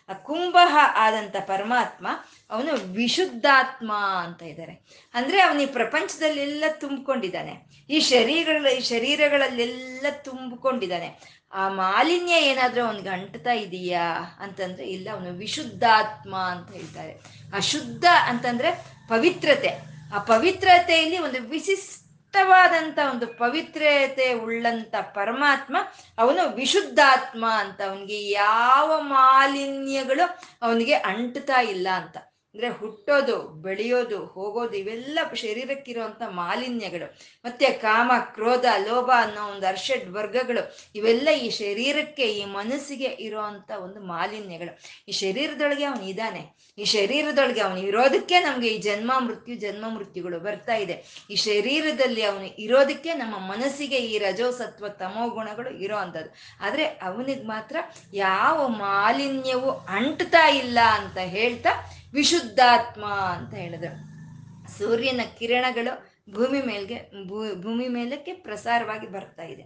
[0.09, 0.57] ಆ ಕುಂಭ
[0.95, 2.07] ಆದಂತ ಪರಮಾತ್ಮ
[2.49, 4.81] ಅವನು ವಿಶುದ್ಧಾತ್ಮ ಅಂತ ಇದ್ದಾರೆ
[5.13, 7.85] ಅಂದ್ರೆ ಅವನು ಈ ಪ್ರಪಂಚದಲ್ಲೆಲ್ಲ ತುಂಬಿಕೊಂಡಿದ್ದಾನೆ.
[7.89, 11.39] ಈ ಶರೀರಗಳ, ಈ ಶರೀರಗಳಲ್ಲೆಲ್ಲ ತುಂಬಿಕೊಂಡಿದ್ದಾನೆ.
[11.53, 17.13] ಆ ಮಾಲಿನ್ಯ ಏನಾದರೂ ಅವನಿಗೆ ಅಂಟ್ತಾ ಇದೆಯಾ ಅಂತಂದ್ರೆ ಇಲ್ಲ, ಅವನು ವಿಶುದ್ಧಾತ್ಮ ಅಂತ ಹೇಳ್ತಾರೆ.
[17.53, 18.71] ಅಶುದ್ಧ ಅಂತಂದ್ರೆ
[19.09, 19.98] ಪವಿತ್ರತೆ.
[20.15, 25.77] ಆ ಪವಿತ್ರತೆಯಲ್ಲಿ ಒಂದು ವಿಶಿಷ್ಟವಾದಂತ ಒಂದು ಪವಿತ್ರತೆ ಉಳ್ಳಂತ ಪರಮಾತ್ಮ,
[26.17, 32.17] ಅವನು ವಿಶುದ್ಧಾತ್ಮ ಅಂತ, ಅವನಿಗೆ ಯಾವ ಮಾಲಿನ್ಯಗಳು ಅವನಿಗೆ ಅಂಟ್ತಾ ಇಲ್ಲ ಅಂತ.
[32.53, 37.17] ಅಂದ್ರೆ ಹುಟ್ಟೋದು, ಬೆಳೆಯೋದು, ಹೋಗೋದು ಇವೆಲ್ಲ ಶರೀರಕ್ಕಿರುವಂಥ ಮಾಲಿನ್ಯಗಳು.
[37.45, 44.01] ಮತ್ತೆ ಕಾಮ, ಕ್ರೋಧ, ಲೋಭ ಅನ್ನೋ ಒಂದು ಅರ್ಷಡ್ ವರ್ಗಗಳು, ಇವೆಲ್ಲ ಈ ಶರೀರಕ್ಕೆ, ಈ ಮನಸ್ಸಿಗೆ ಇರೋವಂಥ ಒಂದು
[44.01, 44.79] ಮಾಲಿನ್ಯಗಳು.
[45.07, 46.41] ಈ ಶರೀರದೊಳಗೆ ಅವನು ಇದ್ದಾನೆ.
[46.77, 51.03] ಈ ಶರೀರದೊಳಗೆ ಅವನು ಇರೋದಕ್ಕೆ ನಮಗೆ ಈ ಜನ್ಮ ಮೃತ್ಯು, ಜನ್ಮ ಮೃತ್ಯುಗಳು ಬರ್ತಾ ಇದೆ.
[51.29, 56.33] ಈ ಶರೀರದಲ್ಲಿ ಅವನು ಇರೋದಕ್ಕೆ ನಮ್ಮ ಮನಸ್ಸಿಗೆ ಈ ರಜೋಸತ್ವ, ತಮೋ ಗುಣಗಳು ಇರೋ ಅಂಥದ್ದು
[56.65, 57.77] ಆದರೆ ಅವನಿಗೆ ಮಾತ್ರ
[58.13, 61.69] ಯಾವ ಮಾಲಿನ್ಯವು ಅಂಟ್ತಾ ಇಲ್ಲ ಅಂತ ಹೇಳ್ತಾ
[62.13, 63.93] ವಿಶುದ್ಧಾತ್ಮ ಅಂತ ಹೇಳಿದ್ರು.
[64.78, 66.98] ಸೂರ್ಯನ ಕಿರಣಗಳು ಭೂಮಿ ಮೇಲ್ಗೆ
[67.62, 69.63] ಭೂಮಿ ಮೇಲಕ್ಕೆ ಪ್ರಸಾರವಾಗಿ ಬರ್ತಾ ಇದೆ.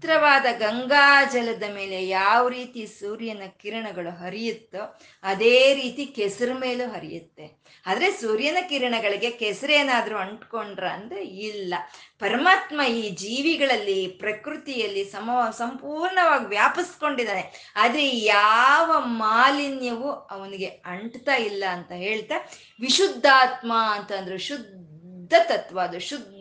[0.00, 7.46] ಪವಿತ್ರವಾದ ಗಂಗಾ ಜಲದ ಮೇಲೆ ಯಾವ ರೀತಿ ಸೂರ್ಯನ ಕಿರಣಗಳು ಹರಿಯುತ್ತೋ ಅದೇ ರೀತಿ ಕೆಸರು ಮೇಲೂ ಹರಿಯುತ್ತೆ.
[7.86, 11.74] ಆದರೆ ಸೂರ್ಯನ ಕಿರಣಗಳಿಗೆ ಕೆಸರೇನಾದರೂ ಅಂಟ್ಕೊಂಡ್ರ ಅಂದರೆ ಇಲ್ಲ.
[12.18, 17.72] ಪರಮಾತ್ಮ ಈ ಜೀವಿಗಳಲ್ಲಿ, ಪ್ರಕೃತಿಯಲ್ಲಿ ಸಮ, ಸಂಪೂರ್ಣವಾಗಿ ವ್ಯಾಪಿಸ್ಕೊಂಡಿದ್ದಾನೆ.
[17.76, 22.34] ಆದರೆ ಯಾವ ಮಾಲಿನ್ಯವು ಅವನಿಗೆ ಅಂಟ್ತಾ ಇಲ್ಲ ಅಂತ ಹೇಳ್ತಾ,
[22.80, 26.39] ವಿಶುದ್ಧಾತ್ಮ ಅಂತಂದ್ರು ಶುದ್ಧ ತತ್ವ, ಅದು ಶುದ್ಧ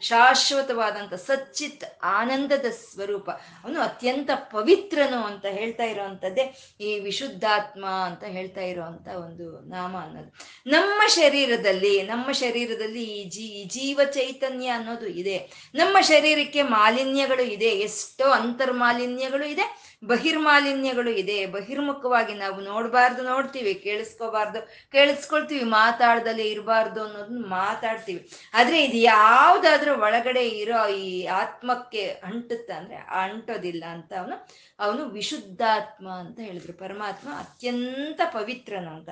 [0.00, 3.30] ಶಾಶ್ವತವಾದಂಥ ಸಚ್ಚಿತ್ ಆನಂದದ ಸ್ವರೂಪ.
[3.30, 10.34] ಅವನು ಅತ್ಯಂತ ಪವಿತ್ರನು ಅಂತ ಹೇಳ್ತಾ ಇರೋವಂಥದ್ದೇ ಈ ವಿಶುದ್ಧಾತ್ಮ ಅಂತ ಹೇಳ್ತಾ ಇರೋವಂಥ ಒಂದು ನಾಮ ಅನ್ನೋದು.
[10.66, 15.50] ನಮ್ಮ ಶರೀರದಲ್ಲಿ ನಮ್ಮ ಶರೀರದಲ್ಲಿ ಈ ಜೀ ಜೀವ ಚೈತನ್ಯ ಅನ್ನೋದು ಇದೆ.
[15.74, 19.87] ನಮ್ಮ ಶರೀರಕ್ಕೆ ಮಾಲಿನ್ಯಗಳು ಇದೆ, ಎಷ್ಟೋ ಅಂತರ್ಮಾಲಿನ್ಯಗಳು ಇದೆ.
[20.04, 21.46] ಬಹಿರ್ಮಾಲಿನ್ಯಗಳು ಇದೆ.
[21.46, 24.60] ಬಹಿರ್ಮುಖವಾಗಿ ನಾವು ನೋಡಬಾರ್ದು, ನೋಡ್ತೀವಿ, ಕೇಳಿಸ್ಕೋಬಾರ್ದು,
[24.92, 28.30] ಕೇಳಿಸ್ಕೊಳ್ತೀವಿ ಮಾತಾಡ್ದಲೇ ಇರಬಾರ್ದು ಅನ್ನೋದನ್ನ ಮಾತಾಡ್ತೀವಿ.
[28.54, 34.48] ಆದ್ರೆ ಇದು ಯಾವ್ದಾದ್ರೂ ಒಳಗಡೆ ಇರೋ ಈ ಆತ್ಮಕ್ಕೆ ಅಂಟುತ್ತ ಅಂದ್ರೆ ಅಂಟೋದಿಲ್ಲ ಅಂತ ಅವನು
[34.80, 36.72] ಅವನು ವಿಶುದ್ಧಾತ್ಮ ಅಂತ ಹೇಳಿದ್ರು.
[36.72, 39.08] ಪರಮಾತ್ಮ ಅತ್ಯಂತ ಪವಿತ್ರನ ಅಂತ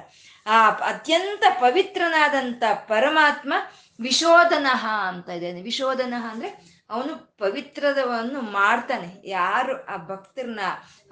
[0.47, 3.53] ಆ ಅತ್ಯಂತ ಪವಿತ್ರನಾದಂಥ ಪರಮಾತ್ಮ
[4.01, 5.63] ವಿಶೋಧನಃ ಅಂತ ಇದೆ.
[5.63, 9.23] ವಿಶೋಧನಃ ಅಂದ್ರೆ ಅವನು ಪವಿತ್ರವನ್ನು ಮಾಡ್ತಾನೆ.
[9.25, 10.61] ಯಾರು ಆ ಭಕ್ತರನ್ನ,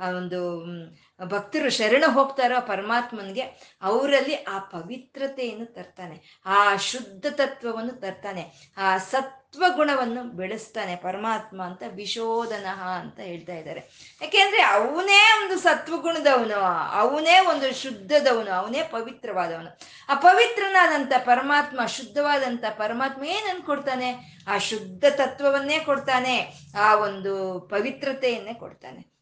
[0.00, 0.66] ಆ ಒಂದು
[1.24, 3.42] ಭಕ್ತರು ಶರಣ ಹೋಗ್ತಾರೋ ಪರಮಾತ್ಮನಿಗೆ,
[3.82, 6.42] ಅವರಲ್ಲಿ ಆ ಪವಿತ್ರತೆಯನ್ನು ತರ್ತಾನೆ.
[6.46, 8.72] ಆ ಶುದ್ಧ ತತ್ವವನ್ನು ತರ್ತಾನೆ.
[8.76, 13.80] ಆ ಸತ್ವ ಗುಣವನ್ನು ಬೆಳೆಸ್ತಾನೆ ಪರಮಾತ್ಮ ಅಂತ ವಿಶೋಧನಃ ಅಂತ ಹೇಳ್ತಾ ಇದ್ದಾರೆ.
[14.22, 16.60] ಯಾಕೆಂದ್ರೆ ಅವನೇ ಒಂದು ಸತ್ವಗುಣದವನು,
[16.92, 19.78] ಅವನೇ ಒಂದು ಶುದ್ಧದವನು, ಅವನೇ ಪವಿತ್ರವಾದವನು.
[20.08, 29.14] ಆ ಪವಿತ್ರನಾದಂಥ ಪರಮಾತ್ಮ, ಶುದ್ಧವಾದಂಥ ಪರಮಾತ್ಮ ಏನನ್ ಕೊಡ್ತಾನೆ ಆ ಶುದ್ಧ ತತ್ವವನ್ನೇ ಕೊಡ್ತಾನೆ, ಆ ಒಂದು ಪವಿತ್ರತೆಯನ್ನೇ ಕೊಡ್ತಾನೆ.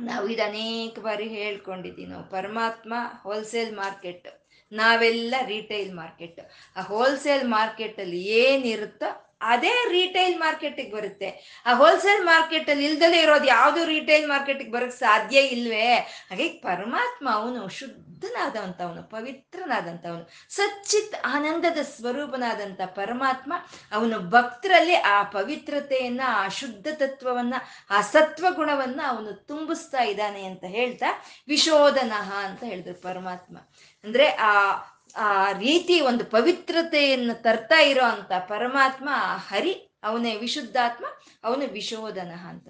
[0.00, 2.24] ನಾವು ಇದು ಅನೇಕ ಬಾರಿ ಹೇಳ್ಕೊಂಡಿದ್ದೀವಿ ನಾವು.
[2.24, 4.28] ಪರಮಾತ್ಮ ಹೋಲ್ಸೇಲ್ ಮಾರ್ಕೆಟ್
[4.72, 6.40] ನಾವೆಲ್ಲ ರಿಟೇಲ್ ಮಾರ್ಕೆಟ್
[6.76, 11.62] ಆ ಹೋಲ್ಸೇಲ್ ಮಾರ್ಕೆಟಲ್ಲಿ ಏನಿರುತ್ತೋ ಅದೇ ರಿಟೈಲ್ ಮಾರ್ಕೆಟಿಗೆ ಬರುತ್ತೆ.
[11.66, 15.94] ಆ ಹೋಲ್ಸೇಲ್ ಮಾರ್ಕೆಟ್ ಅಲ್ಲಿ ಇಲ್ದಲೇ ಇರೋದು ಯಾವುದು ರಿಟೈಲ್ ಮಾರ್ಕೆಟಿಗೆ ಬರಕ್ ಸಾಧ್ಯ ಇಲ್ವೇ?
[16.30, 23.52] ಹಾಗೆ ಪರಮಾತ್ಮ ಅವನು ಶುದ್ಧನಾದಂಥವನು ಪವಿತ್ರನಾದಂಥವನು ಸಚ್ಚಿತ್ ಆನಂದದ ಸ್ವರೂಪನಾದಂಥ ಪರಮಾತ್ಮ
[23.92, 27.54] ಅವನು ಭಕ್ತರಲ್ಲಿ ಆ ಪವಿತ್ರತೆಯನ್ನ, ಆ ಶುದ್ಧ ತತ್ವವನ್ನ,
[27.90, 33.56] ಆ ಸತ್ವ ಗುಣವನ್ನ ಅವನು ತುಂಬಿಸ್ತಾ ಇದ್ದಾನೆ ಅಂತ ಹೇಳ್ತಾ ವಿಶೋಧನಃ ಅಂತ ಹೇಳಿದ್ರು ಪರಮಾತ್ಮ.
[34.04, 34.76] ಅಂದ್ರೆ ಆ
[35.16, 39.08] ಆ ರೀತಿ ಒಂದು ಪವಿತ್ರತೆಯನ್ನು ತರ್ತಾ ಇರೋ ಅಂತ ಪರಮಾತ್ಮ
[39.48, 39.72] ಹರಿ,
[40.02, 41.04] ಅವನೇ ವಿಶುದ್ಧಾತ್ಮ,
[41.44, 42.68] ಅವನು ವಿಶೋಧನ ಅಂತ.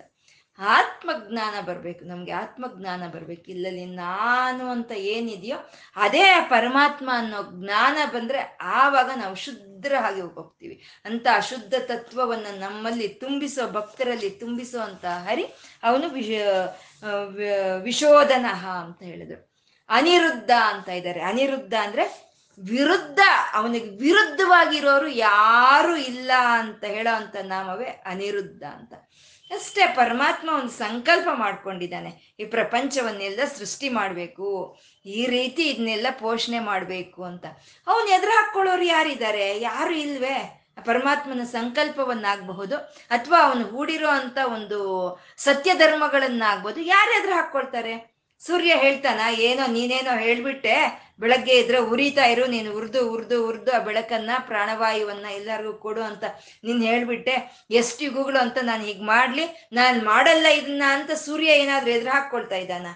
[0.58, 3.50] ಆತ್ಮಜ್ಞಾನ ಬರ್ಬೇಕು, ನಮ್ಗೆ ಆತ್ಮಜ್ಞಾನ ಬರ್ಬೇಕು.
[3.50, 5.56] ಇಲ್ಲಲ್ಲಿ ನಾನು ಅಂತ ಏನಿದೆಯೋ
[5.96, 10.82] ಅದೇ ಪರಮಾತ್ಮ ಅನ್ನೋ ಜ್ಞಾನ ಬಂದ್ರೆ ಆವಾಗ ನಾವು ಶುದ್ಧರ ಹಾಗೆ ಹೋಗ್ತೀವಿ.
[11.04, 15.46] ಅಂತ ಶುದ್ಧ ತತ್ವವನ್ನ ನಮ್ಮಲ್ಲಿ ತುಂಬಿಸೋ, ಭಕ್ತರಲ್ಲಿ ತುಂಬಿಸೋ ಅಂತ ಹರಿ,
[15.82, 16.08] ಅವನು
[17.82, 18.02] ವಿಶ
[18.80, 19.52] ಅಂತ ಹೇಳಿದ್ರು.
[19.88, 21.20] ಅನಿರುದ್ಧ ಅಂತ ಇದ್ದಾರೆ.
[21.20, 23.20] ಅನಿರುದ್ಧ ಅಂದ್ರೆ ವಿರುದ್ಧ,
[23.54, 28.94] ಅವನಿಗೆ ವಿರುದ್ಧವಾಗಿರೋರು ಯಾರು ಇಲ್ಲ ಅಂತ ಹೇಳೋ ಅಂತ ನಾಮವೇ ಅನಿರುದ್ಧ ಅಂತ.
[29.50, 32.36] ಅಷ್ಟೇ, ಪರಮಾತ್ಮ ಒಂದು ಸಂಕಲ್ಪ ಮಾಡ್ಕೊಂಡಿದ್ದಾನೆ.
[32.40, 37.44] ಈ ಪ್ರಪಂಚವನ್ನೆಲ್ಲ ಸೃಷ್ಟಿ ಮಾಡಬೇಕು, ಈ ರೀತಿ ಇದನ್ನೆಲ್ಲ ಪೋಷಣೆ ಮಾಡಬೇಕು ಅಂತ.
[37.86, 39.60] ಅವನು ಎದುರು ಹಾಕ್ಕೊಳ್ಳೋರು ಯಾರಿದ್ದಾರೆ?
[39.60, 40.36] ಯಾರು ಇಲ್ವೇ?
[40.84, 42.76] ಪರಮಾತ್ಮನ ಸಂಕಲ್ಪವನ್ನಾಗಬಹುದು,
[43.10, 44.78] ಅಥವಾ ಅವನು ಹೂಡಿರೋ ಅಂತ ಒಂದು
[45.38, 47.94] ಸತ್ಯ ಧರ್ಮಗಳನ್ನಾಗ್ಬೋದು ಯಾರು ಎದುರು ಹಾಕ್ಕೊಳ್ತಾರೆ?
[48.40, 54.30] ಸೂರ್ಯ ಹೇಳ್ತಾನ, ಏನೋ ನೀನೇನೋ ಹೇಳ್ಬಿಟ್ಟೆ ಬೆಳಗ್ಗೆ ಇದ್ರೆ ಉರಿತಾ ಇರು, ನೀನು ಉರ್ದು ಉರ್ದು ಉರ್ದು ಆ ಬೆಳಕನ್ನ,
[54.40, 56.24] ಪ್ರಾಣವಾಯುವನ್ನ ಎಲ್ಲರಿಗೂ ಕೊಡು ಅಂತ
[56.64, 57.66] ನೀನ್ ಹೇಳ್ಬಿಟ್ಟೆ.
[57.70, 59.68] ಎಷ್ಟು ಯುಗಗಳು ಅಂತ ನಾನು ಹೀಗೆ ಮಾಡ್ಲಿ.
[59.72, 62.86] ನಾನು ಮಾಡಲ್ಲ ಇದನ್ನ ಅಂತ ಸೂರ್ಯ ಏನಾದ್ರೂ ಎದುರು ಹಾಕೊಳ್ತಾ ಇದ್ದಾನ?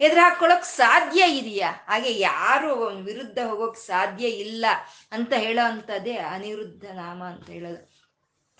[0.00, 1.72] ಎದುರು ಹಾಕೊಳಕ್ ಸಾಧ್ಯ ಇದೆಯಾ?
[1.88, 4.66] ಹಾಗೆ ಯಾರು ಅವನ ವಿರುದ್ಧ ಹೋಗೋಕ್ ಸಾಧ್ಯ ಇಲ್ಲ
[5.12, 7.90] ಅಂತ ಹೇಳೋ ಅಂತದೇ ಅನಿರುದ್ಧ ನಾಮ ಅಂತ ಹೇಳೋದು.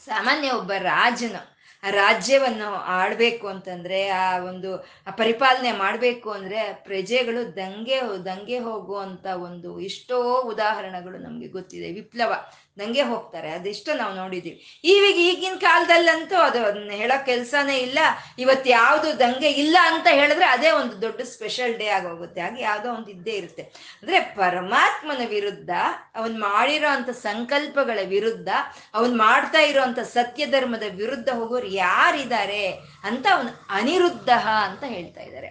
[0.05, 1.60] ಸಾಮಾನ್ಯ ಒಬ್ಬ ರಾಜನು.
[1.83, 4.79] ಆ ರಾಜ್ಯವನ್ನು ಆಡಬೇಕು ಅಂತಂದ್ರೆ, ಆ ಒಂದು
[5.17, 11.93] ಪರಿಪಾಲನೆ ಮಾಡಬೇಕು ಅಂದ್ರೆ ಪ್ರಜೆಗಳು ದಂಗೆ ದಂಗೆ ಹೋಗುವಂತ ಒಂದು ಎಷ್ಟೋ ಉದಾಹರಣೆಗಳು ನಮ್ಗೆ ಗೊತ್ತಿದೆ.
[11.93, 12.33] ವಿಪ್ಲವ.
[12.79, 14.81] ದಂಗೆ ಹೋಗ್ತಾರೆ, ಅದಿಷ್ಟು ನಾವು ನೋಡಿದೀವಿ.
[14.85, 16.59] ಈವಾಗ ಈಗಿನ ಕಾಲದಲ್ಲಂತೂ ಅದು
[17.01, 17.99] ಹೇಳೋ ಕೆಲಸನೇ ಇಲ್ಲ.
[18.39, 22.41] ಇವತ್ತು ಯಾವುದು ದಂಗೆ ಇಲ್ಲ ಅಂತ ಹೇಳಿದ್ರೆ ಅದೇ ಒಂದು ದೊಡ್ಡ ಸ್ಪೆಷಲ್ ಡೇ ಆಗೋಗುತ್ತೆ.
[22.41, 23.63] ಹಾಗೆ ಯಾವುದೋ ಒಂದು ಇದ್ದೇ ಇರುತ್ತೆ.
[24.01, 25.71] ಅಂದ್ರೆ ಪರಮಾತ್ಮನ ವಿರುದ್ಧ,
[26.15, 28.49] ಅವನ್ ಮಾಡಿರೋ ಅಂಥ ಸಂಕಲ್ಪಗಳ ವಿರುದ್ಧ,
[28.95, 32.67] ಅವನ್ ಮಾಡ್ತಾ ಇರೋಂಥ ಸತ್ಯ ಧರ್ಮದ ವಿರುದ್ಧ ಹೋಗೋರು ಯಾರಿದ್ದಾರೆ
[33.05, 34.31] ಅಂತ ಅವನು ಅನಿರುದ್ಧ
[34.69, 35.51] ಅಂತ ಹೇಳ್ತಾ ಇದ್ದಾರೆ.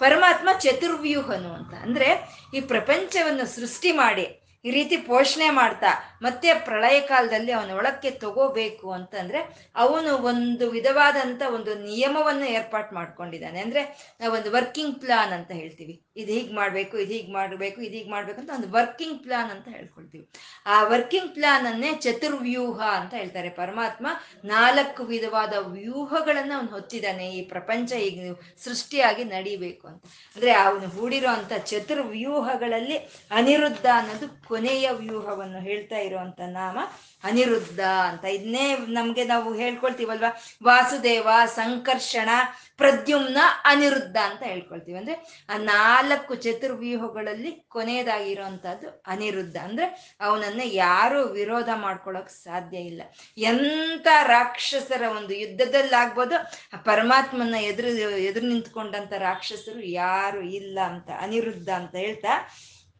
[0.00, 1.72] ಪರಮಾತ್ಮ ಚತುರ್ವ್ಯೂಹನು ಅಂತ.
[1.74, 2.08] ಅಂದ್ರೆ
[2.54, 4.26] ಈ ಪ್ರಪಂಚವನ್ನು ಸೃಷ್ಟಿ ಮಾಡಿ,
[4.64, 5.90] ಈ ರೀತಿ ಪೋಷಣೆ ಮಾಡ್ತಾ
[6.22, 13.60] ಮತ್ತೆ ಪ್ರಳಯ ಕಾಲದಲ್ಲಿ ಅವನ ಒಳಕ್ಕೆ ತಗೋಬೇಕು ಅಂತಂದ್ರೆ ಅವನು ಒಂದು ವಿಧವಾದಂತ ಒಂದು ನಿಯಮವನ್ನು ಏರ್ಪಾಟ್ ಮಾಡ್ಕೊಂಡಿದ್ದಾನೆ.
[13.60, 16.00] ಅಂದ್ರೆ ನಾವೊಂದು ವರ್ಕಿಂಗ್ ಪ್ಲಾನ್ ಅಂತ ಹೇಳ್ತೀವಿ.
[16.16, 20.28] ಇದು ಹೀಗೆ ಮಾಡಬೇಕು, ಇದು ಹೀಗೆ ಮಾಡಬೇಕು, ಇದು ಹೀಗೆ ಮಾಡ್ಬೇಕು ಅಂತ ಒಂದು ವರ್ಕಿಂಗ್ ಪ್ಲಾನ್ ಅಂತ ಹೇಳ್ಕೊಳ್ತೀವಿ.
[20.66, 23.48] ಆ ವರ್ಕಿಂಗ್ ಪ್ಲಾನ್ ಅನ್ನೇ ಚತುರ್ವ್ಯೂಹ ಅಂತ ಹೇಳ್ತಾರೆ.
[23.48, 24.06] ಪರಮಾತ್ಮ
[24.44, 27.30] ನಾಲ್ಕು ವಿಧವಾದ ವ್ಯೂಹಗಳನ್ನ ಅವನು ಹೊತ್ತಿದ್ದಾನೆ.
[27.30, 30.04] ಈ ಪ್ರಪಂಚ ಈಗ ಸೃಷ್ಟಿಯಾಗಿ ನಡಿಬೇಕು ಅಂತ.
[30.04, 32.98] ಅಂದ್ರೆ ಅವನು ಹೂಡಿರೋ ಅಂತ ಚತುರ್ವ್ಯೂಹಗಳಲ್ಲಿ
[33.30, 36.78] ಅನಿರುದ್ಧ ಅನ್ನೋದು ಕೊನೆಯ ವ್ಯೂಹವನ್ನು ಹೇಳ್ತಾ ಇರುವಂತ ನಾಮ
[37.24, 38.24] ಅನಿರುದ್ಧ ಅಂತ.
[38.24, 40.40] ಇದನ್ನೇ ನಮ್ಗೆ ನಾವು ಹೇಳ್ಕೊಳ್ತೀವಲ್ವಾ?
[40.64, 42.28] ವಾಸುದೇವ, ಸಂಕರ್ಷಣ,
[42.76, 44.98] ಪ್ರದ್ಯುಮ್ನ ಅನಿರುದ್ಧ ಅಂತ ಹೇಳ್ಕೊಳ್ತೀವಿ.
[44.98, 49.56] ಅಂದ್ರೆ ಆ ನಾಲ್ಕು ಚತುರ್ವ್ಯೂಹಗಳಲ್ಲಿ ಕೊನೆಯದಾಗಿರುವಂತಹದ್ದು ಅನಿರುದ್ಧ.
[49.56, 53.02] ಅಂದ್ರೆ ಅವನನ್ನ ಯಾರು ವಿರೋಧ ಮಾಡ್ಕೊಳಕ್ ಸಾಧ್ಯ ಇಲ್ಲ.
[53.38, 56.36] ಎಂತ ರಾಕ್ಷಸರ ಒಂದು ಯುದ್ಧದಲ್ಲಾಗ್ಬೋದು
[56.84, 61.10] ಪರಮಾತ್ಮನ ಎದುರು ಎದುರು ನಿಂತ್ಕೊಂಡಂತ ರಾಕ್ಷಸರು ಯಾರು ಇಲ್ಲ ಅಂತ.
[61.20, 62.48] ಅನಿರುದ್ಧ ಅಂತ ಹೇಳ್ತಾ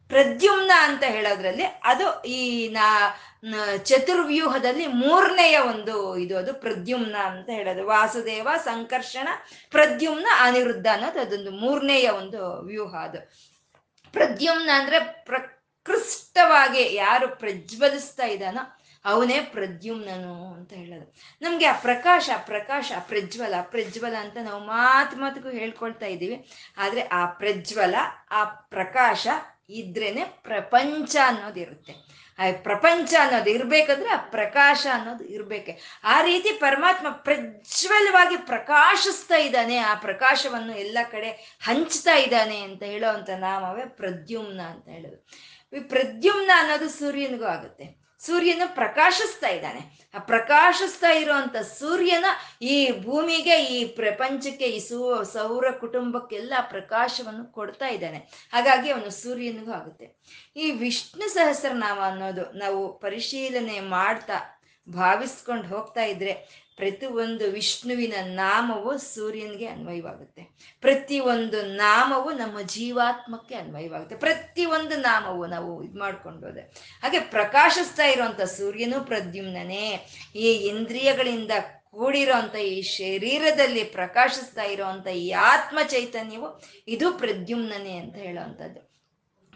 [0.09, 3.17] ಪ್ರದ್ಯುಮ್ನ ಅಂತ ಹೇಳೋದ್ರಲ್ಲಿ ಅದು ಈ ನಾ
[3.77, 7.87] ಚತುರ್ವ್ಯೂಹದಲ್ಲಿ ಮೂರನೆಯ ಒಂದು ಇದು ಅದು ಪ್ರದ್ಯುಮ್ನ ಅಂತ ಹೇಳೋದು.
[7.87, 9.27] ವಾಸುದೇವ, ಸಂಕರ್ಷಣ,
[9.71, 13.19] ಪ್ರದ್ಯುಮ್ನ ಅನಿರುದ್ಧ ಅನ್ನೋದು ಅದೊಂದು ಮೂರನೆಯ ಒಂದು ವ್ಯೂಹ ಅದು.
[14.13, 21.15] ಪ್ರದ್ಯುಮ್ನ ಅಂದ್ರೆ ಪ್ರಕೃಷ್ಟವಾಗಿ ಯಾರು ಪ್ರಜ್ವಲಿಸ್ತಾ ಇದ್ದಾನೋ ಅವನೇ ಪ್ರದ್ಯುಮ್ನನು ಅಂತ ಹೇಳೋದು.
[21.41, 26.49] ನಮ್ಗೆ ಆ ಪ್ರಕಾಶ ಪ್ರಕಾಶ, ಪ್ರಜ್ವಲ ಪ್ರಜ್ವಲ ಅಂತ ನಾವು ಮಾತು ಮಾತುಗೂ ಹೇಳ್ಕೊಳ್ತಾ ಇದ್ದೀವಿ.
[26.77, 27.95] ಆದ್ರೆ ಆ ಪ್ರಜ್ವಲ,
[28.31, 29.27] ಆ ಪ್ರಕಾಶ
[29.69, 36.01] ಇದ್ರೇನೆ ಪ್ರಪಂಚ ಅನ್ನೋದಿರುತ್ತೆ ಆ ಪ್ರಪಂಚ ಅನ್ನೋದು ಇರ್ಬೇಕಂದ್ರೆ ಆ ಪ್ರಕಾಶ ಅನ್ನೋದು ಇರ್ಬೇಕೆ.
[36.03, 43.29] ಆ ರೀತಿ ಪರಮಾತ್ಮ ಪ್ರಜ್ವಲವಾಗಿ ಪ್ರಕಾಶಿಸ್ತಾ ಇದ್ದಾನೆ, ಆ ಪ್ರಕಾಶವನ್ನು ಎಲ್ಲ ಕಡೆ ಹಂಚ್ತಾ ಇದ್ದಾನೆ ಅಂತ ಹೇಳೋ ಅಂತ
[43.29, 45.27] ನಾಮವೇ ಪ್ರದ್ಯುಮ್ನ ಅಂತ ಹೇಳೋದು.
[45.89, 47.98] ಪ್ರದ್ಯುಮ್ನ ಅನ್ನೋದು ಸೂರ್ಯನಿಗೂ ಆಗುತ್ತೆ.
[48.25, 50.09] ಸೂರ್ಯನ ಪ್ರಕಾಶಿಸ್ತಾ ಇದ್ದಾನೆ.
[50.13, 52.25] ಆ ಪ್ರಕಾಶಿಸ್ತಾ ಇರುವಂತ ಸೂರ್ಯನ
[52.61, 58.49] ಈ ಭೂಮಿಗೆ, ಈ ಪ್ರಪಂಚಕ್ಕೆ, ಈ ಸೂ, ಸೌರ ಕುಟುಂಬಕ್ಕೆಲ್ಲ ಪ್ರಕಾಶವನ್ನು ಕೊಡ್ತಾ ಇದ್ದಾನೆ.
[58.51, 60.07] ಹಾಗಾಗಿ ಅವನು ಸೂರ್ಯನಿಗೂ ಆಗುತ್ತೆ.
[60.55, 66.33] ಈ ವಿಷ್ಣು ಸಹಸ್ರನಾಮ ಅನ್ನೋದು ನಾವು ಪರಿಶೀಲನೆ ಮಾಡ್ತಾ, ಭಾವಿಸ್ಕೊಂಡು ಹೋಗ್ತಾ ಇದ್ರೆ
[66.79, 70.41] ಪ್ರತಿ ಒಂದು ವಿಷ್ಣುವಿನ ನಾಮವು ಸೂರ್ಯನಿಗೆ ಅನ್ವಯವಾಗುತ್ತೆ.
[70.81, 74.15] ಪ್ರತಿ ಒಂದು ನಾಮವು ನಮ್ಮ ಜೀವಾತ್ಮಕ್ಕೆ ಅನ್ವಯವಾಗುತ್ತೆ.
[74.15, 76.61] ಪ್ರತಿ ಒಂದು ನಾಮವು ನಾವು ಇದು ಮಾಡ್ಕೊಂಡು ಹೋದೆ
[77.01, 81.51] ಹಾಗೆ ಪ್ರಕಾಶಿಸ್ತಾ ಇರುವಂತ ಸೂರ್ಯನು ಪ್ರದ್ಯುಮ್ನೇ ಈ ಇಂದ್ರಿಯಗಳಿಂದ
[81.93, 86.49] ಕೂಡಿರೋಂಥ ಈ ಶರೀರದಲ್ಲಿ ಪ್ರಕಾಶಿಸ್ತಾ ಇರುವಂತ ಈ ಆತ್ಮ ಚೈತನ್ಯವು
[86.87, 88.88] ಇದು ಪ್ರದ್ಯುಮ್ನೇ ಅಂತ ಹೇಳುವಂಥದ್ದು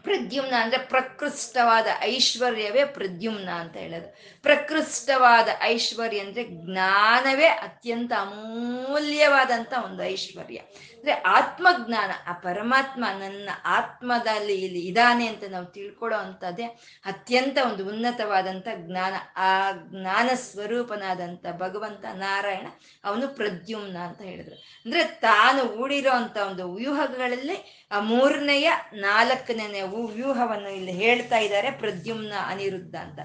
[0.03, 4.15] ಪ್ರದ್ಯುಮ್ನ ಅಂದ್ರೆ ಪ್ರಕೃಷ್ಟವಾದ ಐಶ್ವರ್ಯವೇ ಪ್ರದ್ಯುಮ್ನ ಅಂತ ಹೇಳೋದು.
[4.41, 10.57] ಪ್ರಕೃಷ್ಟವಾದ ಐಶ್ವರ್ಯ ಅಂದ್ರೆ ಜ್ಞಾನವೇ ಅತ್ಯಂತ ಅಮೂಲ್ಯವಾದಂತ ಒಂದು ಐಶ್ವರ್ಯ.
[10.57, 16.63] ಅಂದ್ರೆ ಆತ್ಮಜ್ಞಾನ, ಆ ಪರಮಾತ್ಮ ನನ್ನ ಆತ್ಮದಲ್ಲಿ ಇಲ್ಲಿ ಇದಾನೆ ಅಂತ ನಾವು ತಿಳ್ಕೊಳ್ಳೋ ಅಂಥದ್ದೇ
[17.05, 19.13] ಅತ್ಯಂತ ಒಂದು ಉನ್ನತವಾದಂಥ ಜ್ಞಾನ.
[19.35, 22.67] ಆ ಜ್ಞಾನ ಸ್ವರೂಪನಾದಂಥ ಭಗವಂತ ನಾರಾಯಣ
[23.03, 24.55] ಅವನು ಪ್ರದ್ಯುಮ್ನ ಅಂತ ಹೇಳಿದ್ರು.
[24.55, 32.95] ಅಂದ್ರೆ ತಾನು ಹೂಡಿರೋ ಅಂತ ಒಂದು ವ್ಯೂಹಗಳಲ್ಲಿ ಆ ಮೂರನೆಯ ನಾಲ್ಕನೇ ವ್ಯೂಹವನ್ನು ಇಲ್ಲಿ ಹೇಳ್ತಾ ಇದ್ದಾರೆ ಪ್ರದ್ಯುಮ್ನ ಅನಿರುದ್ಧ
[32.95, 33.19] ಅಂತ.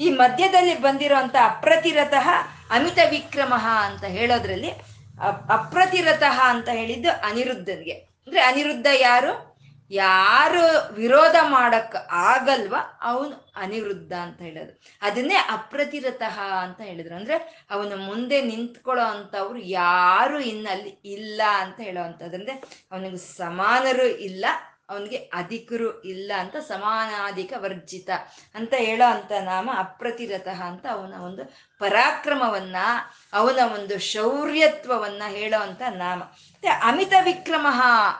[0.00, 2.28] ಈ ಮಧ್ಯದಲ್ಲಿ ಬಂದಿರುವಂತ ಅಪ್ರತಿರತಃ
[2.70, 4.70] ಅಮಿತ ವಿಕ್ರಮ ಅಂತ ಹೇಳೋದ್ರಲ್ಲಿ
[5.48, 7.92] ಅಪ್ರತಿರತಃ ಅಂತ ಹೇಳಿದ್ದು ಅನಿರುದ್ಧನಿಗೆ.
[7.92, 9.49] ಅಂದ್ರೆ ಅನಿರುದ್ಧ ಯಾರು?
[9.90, 14.80] ಯಾರು ವಿರೋಧ ಮಾಡಕ್ ಆಗಲ್ವ ಅವನು ಅನಿರುದ್ಧ ಅಂತ ಹೇಳೋದು.
[15.02, 17.14] ಅದನ್ನೇ ಅಪ್ರತಿರತಃ ಅಂತ ಹೇಳಿದ್ರು.
[17.14, 22.52] ಅಂದ್ರೆ ಅವನು ಮುಂದೆ ನಿಂತ್ಕೊಳ್ಳೋ ಅಂತವ್ರು ಯಾರು ಇನ್ನಲ್ಲಿ ಇಲ್ಲ ಅಂತ ಹೇಳೋ ಅಂತದಂದ್ರೆ
[22.92, 24.44] ಅವನಿಗೆ ಸಮಾನರು ಇಲ್ಲ
[24.90, 28.10] ಅವನಿಗೆ ಅಧಿಕರು ಇಲ್ಲ ಅಂತ ಸಮಾನಾಧಿಕ ವರ್ಜಿತ
[28.54, 31.42] ಅಂತ ಹೇಳೋ ಅಂತ ನಾಮ ಅಪ್ರತಿರತಃ ಅಂತ ಅವನ ಒಂದು
[31.80, 32.76] ಪರಾಕ್ರಮವನ್ನ,
[33.32, 36.20] ಅವನ ಒಂದು ಶೌರ್ಯತ್ವವನ್ನ ಹೇಳೋ ಅಂತ ನಾಮ.
[36.22, 37.66] ಮತ್ತೆ ಅಮಿತ ವಿಕ್ರಮ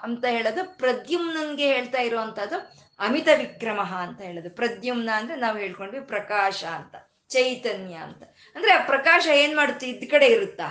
[0.02, 2.59] ಅಂತ ಹೇಳೋದು ಪ್ರದ್ಯುಮ್ನನ್ಗೆ ಹೇಳ್ತಾ ಇರುವಂತದ್ದು
[2.98, 4.50] ಅಮಿತ ವಿಕ್ರಮ ಅಂತ ಹೇಳೋದು.
[4.50, 6.94] ಪ್ರದ್ಯುಮ್ನ ಅಂದ್ರೆ ನಾವು ಹೇಳ್ಕೊಂಡ್ವಿ ಪ್ರಕಾಶ ಅಂತ,
[7.28, 8.22] ಚೈತನ್ಯ ಅಂತ.
[8.56, 9.87] ಅಂದ್ರೆ ಆ ಪ್ರಕಾಶ ಏನ್ ಮಾಡುತ್ತೆ?
[9.88, 10.68] ಇದ್ ಕಡೆ ಇರುತ್ತಾ?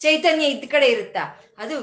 [0.00, 1.24] ಚೈತನ್ಯ ಇದ್ ಕಡೆ ಇರುತ್ತಾ?
[1.58, 1.76] ಅದು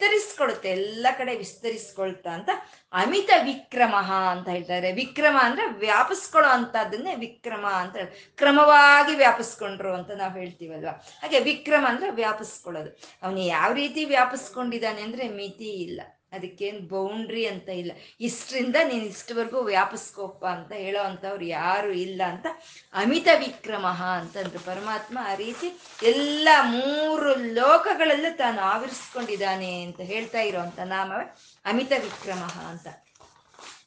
[0.00, 2.48] ವಿಸ್ತರಿಸ್ಕೊಳುತ್ತೆ, ಎಲ್ಲ ಕಡೆ ವಿಸ್ತರಿಸ್ಕೊಳ್ತಾ ಅಂತ
[2.92, 3.94] ಅಮಿತ ವಿಕ್ರಮ
[4.30, 4.92] ಅಂತ ಹೇಳ್ತಾರೆ.
[4.92, 7.96] ವಿಕ್ರಮ ಅಂದ್ರೆ ವ್ಯಾಪಿಸ್ಕೊಳ್ಳೋ ಅಂತದನ್ನೇ ವಿಕ್ರಮ ಅಂತ
[8.36, 10.88] ಕ್ರಮವಾಗಿ ವ್ಯಾಪಿಸ್ಕೊಂಡ್ರು ಅಂತ ನಾವು ಹೇಳ್ತೀವಲ್ವ?
[10.88, 12.90] ಹಾಗೆ ವಿಕ್ರಮ ಅಂದ್ರೆ ವ್ಯಾಪಿಸ್ಕೊಳ್ಳೋದು.
[13.22, 16.00] ಅವನು ಯಾವ ರೀತಿ ವ್ಯಾಪಿಸ್ಕೊಂಡಿದ್ದಾನೆ ಅಂದ್ರೆ ಮಿತಿ ಇಲ್ಲ.
[16.32, 17.92] ಅದಕ್ಕೇನು ಬೌಂಡ್ರಿ ಅಂತ ಇಲ್ಲ.
[18.20, 22.46] ಇಷ್ಟರಿಂದ ನೀನು ಇಷ್ಟವರೆಗೂ ವ್ಯಾಪಿಸ್ಕೋಪ್ಪ ಅಂತ ಹೇಳೋ ಅಂಥವ್ರು ಯಾರು ಇಲ್ಲ ಅಂತ
[22.94, 23.86] ಅಮಿತ ವಿಕ್ರಮ
[24.18, 24.58] ಅಂತಂದ್ರು.
[24.58, 25.68] ಪರಮಾತ್ಮ ಆ ರೀತಿ
[26.02, 31.26] ಎಲ್ಲ ಮೂರು ಲೋಕಗಳಲ್ಲೂ ತಾನು ಆವರಿಸ್ಕೊಂಡಿದ್ದಾನೆ ಅಂತ ಹೇಳ್ತಾ ಇರೋವಂಥ ನಾಮವೇ
[31.64, 32.86] ಅಮಿತ ವಿಕ್ರಮ ಅಂತ.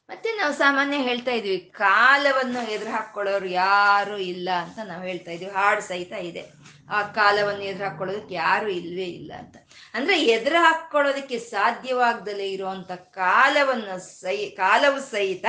[0.10, 5.52] ಮತ್ತೆ ನಾವು ಸಾಮಾನ್ಯ ಹೇಳ್ತಾ ಇದ್ವಿ, ಕಾಲವನ್ನು ಎದುರು ಹಾಕ್ಕೊಳ್ಳೋರು ಯಾರು ಇಲ್ಲ ಅಂತ ನಾವು ಹೇಳ್ತಾ ಇದ್ವಿ.
[5.52, 6.44] ಹಾಡು ಸಹಿತ ಇದೆ.
[6.90, 9.56] ಆ ಕಾಲವನ್ನು ಎದುರು ಹಾಕ್ಕೊಳ್ಳೋದಕ್ಕೆ ಯಾರು ಇಲ್ವೇ ಇಲ್ಲ ಅಂತ.
[9.94, 15.46] ಅಂದ್ರೆ ಎದುರು ಹಾಕ್ಕೊಳ್ಳೋದಕ್ಕೆ ಸಾಧ್ಯವಾಗ್ದಲೇ ಇರುವಂತ ಕಾಲವನ್ನು ಸಹಿ ಕಾಲವು ಸಹಿತ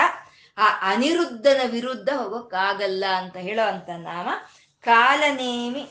[0.59, 4.29] ಆ ಅನಿರುದ್ಧನ ವಿರುದ್ಧ ಹೋಗೋಕ್ಕಾಗಲ್ಲ ಅಂತ ಹೇಳೋ ಅಂತ ನಾಮ
[4.85, 5.85] ಕಾಲನೇಮಿ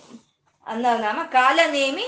[0.68, 2.06] ಅನ್ನೋ ನಾಮ ಕಾಲನೇಮಿ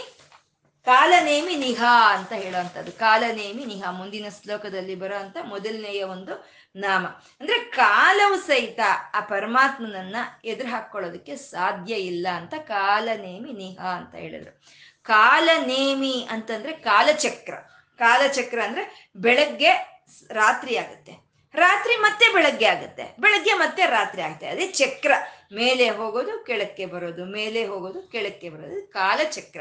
[0.85, 2.91] ಕಾಲನೇಮಿ ನಿಹಾ ಅಂತ ಹೇಳುವಂಥದ್ದು.
[2.91, 7.07] ಕಾಲನೇಮಿ ನಿಹಾ, ಮುಂದಿನ ಶ್ಲೋಕದಲ್ಲಿ ಬರುವಂತ ಮೊದಲನೆಯ ಒಂದು ನಾಮ.
[7.07, 8.79] ಅಂದ್ರೆ ಕಾಲವು ಸಹಿತ
[9.13, 10.15] ಆ ಪರಮಾತ್ಮನನ್ನ
[10.45, 14.61] ಎದುರು ಹಾಕೊಳ್ಳೋದಕ್ಕೆ ಸಾಧ್ಯ ಇಲ್ಲ ಅಂತ ಕಾಲನೇಮಿ ನಿಹಾ ಅಂತ ಹೇಳಿದ್ರು.
[15.03, 17.53] ಕಾಲನೇಮಿ ಅಂತಂದ್ರೆ ಕಾಲಚಕ್ರ.
[17.97, 21.20] ಕಾಲಚಕ್ರ ಅಂದ್ರೆ ಬೆಳಗ್ಗೆ ರಾತ್ರಿ ಆಗುತ್ತೆ.
[21.55, 23.15] ರಾತ್ರಿ ಮತ್ತೆ ಬೆಳಗ್ಗೆ ಆಗುತ್ತೆ.
[23.19, 25.11] ಬೆಳಗ್ಗೆ ಮತ್ತೆ ರಾತ್ರಿ ಆಗುತ್ತೆ ಅದೇ ಚಕ್ರ
[25.53, 29.59] ಮೇಲೆ ಹೋಗೋದು, ಕೆಳಕ್ಕೆ ಬರೋದು, ಮೇಲೆ ಹೋಗೋದು, ಕೆಳಕ್ಕೆ ಬರೋದು ಕಾಲಚಕ್ರ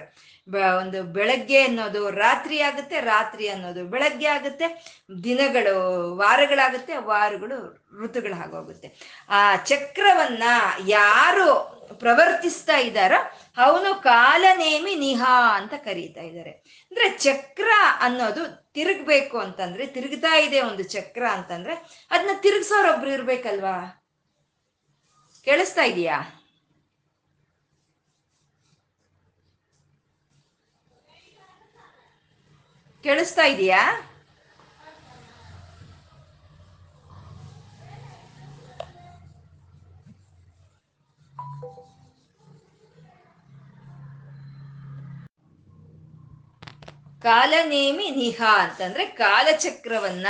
[0.79, 4.67] ಒಂದು ಬೆಳಗ್ಗೆ ಅನ್ನೋದು ರಾತ್ರಿ ಆಗುತ್ತೆ, ರಾತ್ರಿ ಅನ್ನೋದು ಬೆಳಗ್ಗೆ ಆಗುತ್ತೆ,
[5.25, 5.75] ದಿನಗಳು,
[6.17, 7.59] ವಾರಗಳಾಗುತ್ತೆ, ವಾರಗಳು
[8.03, 8.89] ಋತುಗಳು ಆಗೋಗುತ್ತೆ
[9.29, 10.43] ಆ ಚಕ್ರವನ್ನ
[10.87, 11.49] ಯಾರು
[11.99, 13.21] ಪ್ರವರ್ತಿಸ್ತಾ ಇದ್ದಾರೋ,
[13.59, 16.51] ಅವನು ಕಾಲನೇಮಿ ನಿಹಾ ಅಂತ ಕರೀತಾ ಇದ್ದಾರೆ.
[16.93, 21.75] ಅಂದ್ರೆ ಚಕ್ರ ಅನ್ನೋದು ತಿರುಗ್ಬೇಕು ಅಂತಂದ್ರೆ ತಿರುಗ್ತಾ ಇದೆ ಒಂದು ಚಕ್ರ ಅಂತಂದ್ರೆ
[22.11, 23.77] ಅದನ್ನ ತಿರುಗ್ಸೋರೊಬ್ರು ಇರ್ಬೇಕಲ್ವಾ?
[25.45, 26.19] ಕೇಳಿಸ್ತಾ ಇದೆಯಾ?
[33.05, 33.83] ಕೇಳಿಸ್ತಾ ಇದೆಯಾ?
[47.23, 50.27] ಕಾಲನೇಮಿ ನಿಹಾ ಅಂತಂದ್ರೆ ಕಾಲಚಕ್ರವನ್ನ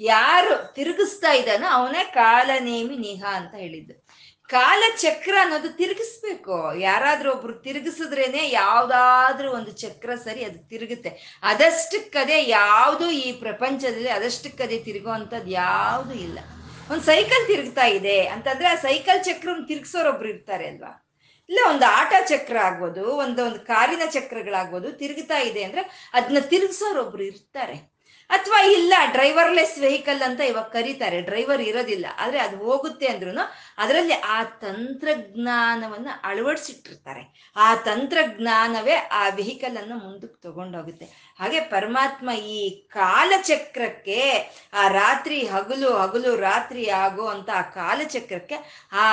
[0.00, 4.08] ಯಾರು ತಿರುಗಿಸ್ತಾ ಇದ್ದಾನೋ ಅವನೇ ಕಾಲನೇಮಿ ನಿಹಾ ಅಂತ ಹೇಳಿದ್ದು.
[4.46, 6.78] ಕಾಲಚಕ್ರ ಅನ್ನೋದು ತಿರುಗಿಸ್ಬೇಕು.
[6.78, 11.40] ಯಾರಾದ್ರೂ ಒಬ್ರು ತಿರುಗಿಸಿದ್ರೇನೆ ಯಾವ್ದಾದ್ರೂ ಒಂದು ಚಕ್ರ ಸರಿ ಅದು ತಿರುಗುತ್ತೆ.
[11.42, 16.38] ಅದಷ್ಟಕ್ಕದೇ ಯಾವುದು ಈ ಪ್ರಪಂಚದಲ್ಲಿ ಅದಷ್ಟಕ್ಕದೇ ತಿರುಗುವಂಥದ್ದು ಯಾವುದು ಇಲ್ಲ.
[16.90, 21.07] ಒಂದು ಸೈಕಲ್ ತಿರುಗ್ತಾ ಇದೆ ಅಂತಂದ್ರೆ ಆ ಸೈಕಲ್ ಚಕ್ರವನ್ನು ತಿರುಗಿಸೋರೊಬ್ರು ಇರ್ತಾರೆ ಅಲ್ವಾ?
[21.50, 25.84] ಇಲ್ಲ, ಒಂದು ಆಟ ಚಕ್ರ ಆಗ್ಬೋದು, ಒಂದು ಒಂದು ಕಾರಿನ ಚಕ್ರಗಳಾಗ್ಬೋದು, ತಿರುಗ್ತಾ ಇದೆ ಅಂದ್ರೆ
[26.18, 27.78] ಅದನ್ನ ತಿರುಗಿಸೋರೊಬ್ರು ಇರ್ತಾರೆ.
[28.30, 33.32] ಅಥವಾ ಇಲ್ಲ ಡ್ರೈವರ್ಲೆಸ್ ವೆಹಿಕಲ್ ಅಂತ ಇವಾಗ ಕರೀತಾರೆ ಡ್ರೈವರ್ ಇರೋದಿಲ್ಲ, ಆದ್ರೆ ಅದು ಹೋಗುತ್ತೆ ಅಂದ್ರೂ
[33.82, 37.22] ಅದರಲ್ಲಿ ಆ ತಂತ್ರಜ್ಞಾನವನ್ನು ಅಳವಡಿಸಿಟ್ಟಿರ್ತಾರೆ.
[37.56, 41.08] ಆ ತಂತ್ರಜ್ಞಾನವೇ ಆ ವೆಹಿಕಲ್ ಅನ್ನು ಮುಂದಕ್ಕೆ ತಗೊಂಡೋಗುತ್ತೆ.
[41.40, 42.60] ಹಾಗೆ ಪರಮಾತ್ಮ ಈ
[42.98, 44.20] ಕಾಲಚಕ್ರಕ್ಕೆ,
[44.74, 48.58] ಆ ರಾತ್ರಿ ಹಗಲು ಹಗಲು ರಾತ್ರಿ ಆಗೋ ಅಂತ ಆ ಕಾಲಚಕ್ರಕ್ಕೆ
[49.04, 49.06] ಆ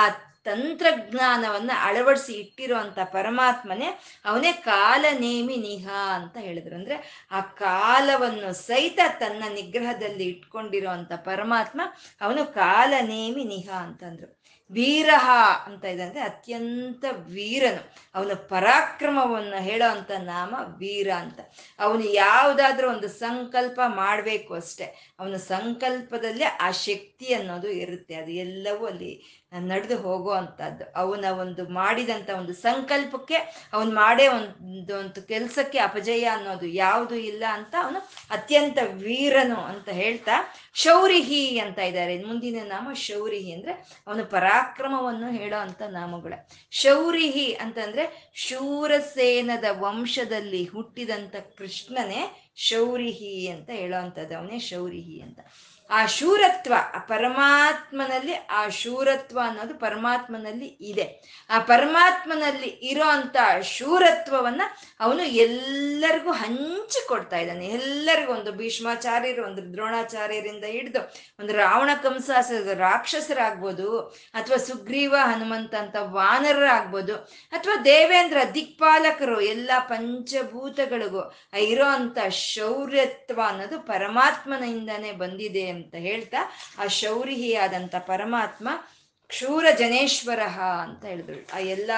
[0.46, 6.74] ತಂತ್ರಜ್ಞಾನವನ್ನ ಅಳವಡಿಸಿ ಇಟ್ಟಿರುವಂತ ಪರಮಾತ್ಮನೇ ಅವನೇ ಕಾಲನೇಮಿ ನಿಹಾ ಅಂತ ಹೇಳಿದ್ರು.
[6.74, 11.80] ಅಂದ್ರೆ ಆ ಕಾಲವನ್ನು ಸಹಿತ ತನ್ನ ನಿಗ್ರಹದಲ್ಲಿ ಇಟ್ಕೊಂಡಿರುವಂತ ಪರಮಾತ್ಮ
[12.20, 14.36] ಅವನು ಕಾಲನೇಮಿ ನಿಹಾ ಅಂತಂದ್ರು.
[14.70, 15.30] ವೀರಹ
[15.64, 17.94] ಅಂತ ಇದೆ ಅಂದ್ರೆ ಅತ್ಯಂತ ವೀರನು.
[18.14, 21.40] ಅವನ ಪರಾಕ್ರಮವನ್ನು ಹೇಳೋ ಅಂತ ನಾಮ ವೀರ ಅಂತ.
[21.78, 25.14] ಅವನು ಯಾವುದಾದ್ರೂ ಒಂದು ಸಂಕಲ್ಪ ಮಾಡಬೇಕು ಅಷ್ಟೆ.
[25.20, 28.14] ಅವನ ಸಂಕಲ್ಪದಲ್ಲಿ ಆ ಶಕ್ತಿ ಅನ್ನೋದು ಇರುತ್ತೆ.
[28.14, 29.12] ಅದು ಎಲ್ಲವೂ ಅಲ್ಲಿ
[29.52, 30.84] ನಡೆದು ಹೋಗೋ ಅಂಥದ್ದು.
[30.96, 33.34] ಅವನ ಒಂದು ಮಾಡಿದಂಥ ಒಂದು ಸಂಕಲ್ಪಕ್ಕೆ
[33.72, 40.54] ಅವನು ಮಾಡೇ ಒಂದು ಒಂದು ಕೆಲಸಕ್ಕೆ ಅಪಜಯ ಅನ್ನೋದು ಯಾವುದು ಇಲ್ಲ ಅಂತ ಅವನು ಅತ್ಯಂತ ವೀರನು ಅಂತ ಹೇಳ್ತಾ
[40.74, 42.24] ಶೌರಿಹಿ ಅಂತ ಇದ್ದಾರೆ.
[42.24, 43.72] ಮುಂದಿನ ನಾಮ ಶೌರಿಹಿ ಅಂದ್ರೆ
[44.06, 46.32] ಅವನು ಪರಾಕ್ರಮವನ್ನು ಹೇಳೋ ಅಂತ ನಾಮಗಳ.
[46.70, 54.36] ಶೌರಿಹಿ ಅಂತಂದ್ರೆ ಶೂರಸೇನದ ವಂಶದಲ್ಲಿ ಹುಟ್ಟಿದಂಥ ಕೃಷ್ಣನೇ ಶೌರಿಹಿ ಅಂತ ಹೇಳೋ ಅಂಥದ್ದು.
[54.38, 55.40] ಅವನೇ ಶೌರಿಹಿ ಅಂತ.
[55.90, 61.22] ಆ ಶೂರತ್ವ ಆ ಪರಮಾತ್ಮನಲ್ಲಿ ಆ ಶೂರತ್ವ ಅನ್ನೋದು ಪರಮಾತ್ಮನಲ್ಲಿ ಇದೆ.
[61.50, 64.60] ಆ ಪರಮಾತ್ಮನಲ್ಲಿ ಇರೋ ಅಂತ ಶೂರತ್ವವನ್ನ
[65.00, 67.66] ಅವನು ಎಲ್ಲರಿಗೂ ಹಂಚಿಕೊಡ್ತಾ ಇದ್ದಾನೆ.
[67.66, 70.98] ಎಲ್ಲರಿಗೂ ಒಂದು ಭೀಷ್ಮಾಚಾರ್ಯರು, ಒಂದು ದ್ರೋಣಾಚಾರ್ಯರಿಂದ ಹಿಡಿದು
[71.40, 72.30] ಒಂದು ರಾವಣ ಕಂಸ
[72.74, 74.00] ರಾಕ್ಷಸರಾಗ್ಬೋದು,
[74.34, 77.14] ಅಥವಾ ಸುಗ್ರೀವ, ಹನುಮಂತ ಅಂತ ವಾನರರಾಗ್ಬೋದು,
[77.50, 86.40] ಅಥವಾ ದೇವೇಂದ್ರ ದಿಕ್ಪಾಲಕರು, ಎಲ್ಲ ಪಂಚಭೂತಗಳಿಗೂ ಇರೋ ಅಂತ ಶೌರ್ಯತ್ವ ಅನ್ನೋದು ಪರಮಾತ್ಮನಿಂದನೇ ಬಂದಿದೆ ಅಂತ ಹೇಳ್ತಾ
[86.78, 88.68] ಆ ಶೌರಿಹಿಯಾದಂತ ಪರಮಾತ್ಮ
[89.28, 90.42] ಕ್ಷೂರ ಜನೇಶ್ವರ
[90.82, 91.56] ಅಂತ ಹೇಳಿದ್ರು.
[91.56, 91.90] ಆ ಎಲ್ಲ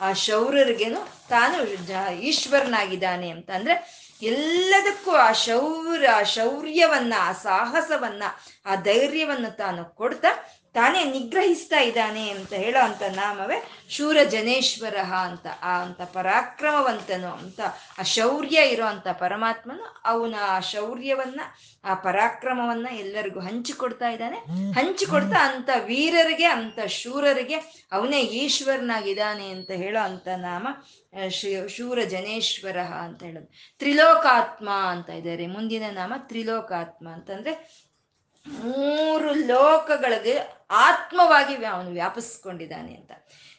[0.00, 1.56] ಆ ಶೌರ್ಯರಿಗೇನು ತಾನು
[2.30, 3.74] ಈಶ್ವರನಾಗಿದ್ದಾನೆ ಅಂತ ಅಂದ್ರೆ
[4.22, 8.22] ಎಲ್ಲದಕ್ಕೂ ಆ ಶೌರ್ಯ ಆ ಶೌರ್ಯವನ್ನ, ಆ ಸಾಹಸವನ್ನ,
[8.66, 10.30] ಆ ಧೈರ್ಯವನ್ನ ತಾನು ಕೊಡ್ತಾ
[10.74, 13.58] ತಾನೇ ನಿಗ್ರಹಿಸ್ತಾ ಇದ್ದಾನೆ ಅಂತ ಹೇಳೋ ಅಂತ ನಾಮವೇ
[13.88, 17.60] ಶೂರ ಜನೇಶ್ವರ ಅಂತ, ಆ ಅಂತ ಪರಾಕ್ರಮವಂತನು ಅಂತ,
[17.98, 21.40] ಆ ಶೌರ್ಯ ಇರೋ ಅಂತ ಪರಮಾತ್ಮನು ಅವನ ಆ ಶೌರ್ಯವನ್ನ,
[21.84, 24.38] ಆ ಪರಾಕ್ರಮವನ್ನ ಎಲ್ಲರಿಗೂ ಹಂಚಿಕೊಡ್ತಾ ಇದ್ದಾನೆ.
[24.72, 30.68] ಹಂಚಿಕೊಡ್ತಾ ಅಂತ ವೀರರಿಗೆ, ಅಂತ ಶೂರರಿಗೆ ಅವನೇ ಈಶ್ವರನಾಗಿದ್ದಾನೆ ಅಂತ ಹೇಳೋ ಅಂತ ನಾಮ
[31.68, 33.46] ಶೂರ ಜನೇಶ್ವರ ಅಂತ ಹೇಳೋದು.
[33.78, 35.46] ತ್ರಿಲೋಕಾತ್ಮ ಅಂತ ಇದ್ದಾರೆ.
[35.46, 37.83] ಮುಂದಿನ ನಾಮ ತ್ರಿಲೋಕಾತ್ಮ ಅಂತಂದ್ರೆ
[38.48, 43.12] ಮೂರು ಲೋಕಗಳಿಗೆ ಆತ್ಮವಾಗಿ ಅವನು ವ್ಯಾಪಿಸ್ಕೊಂಡಿದ್ದಾನೆ ಅಂತ.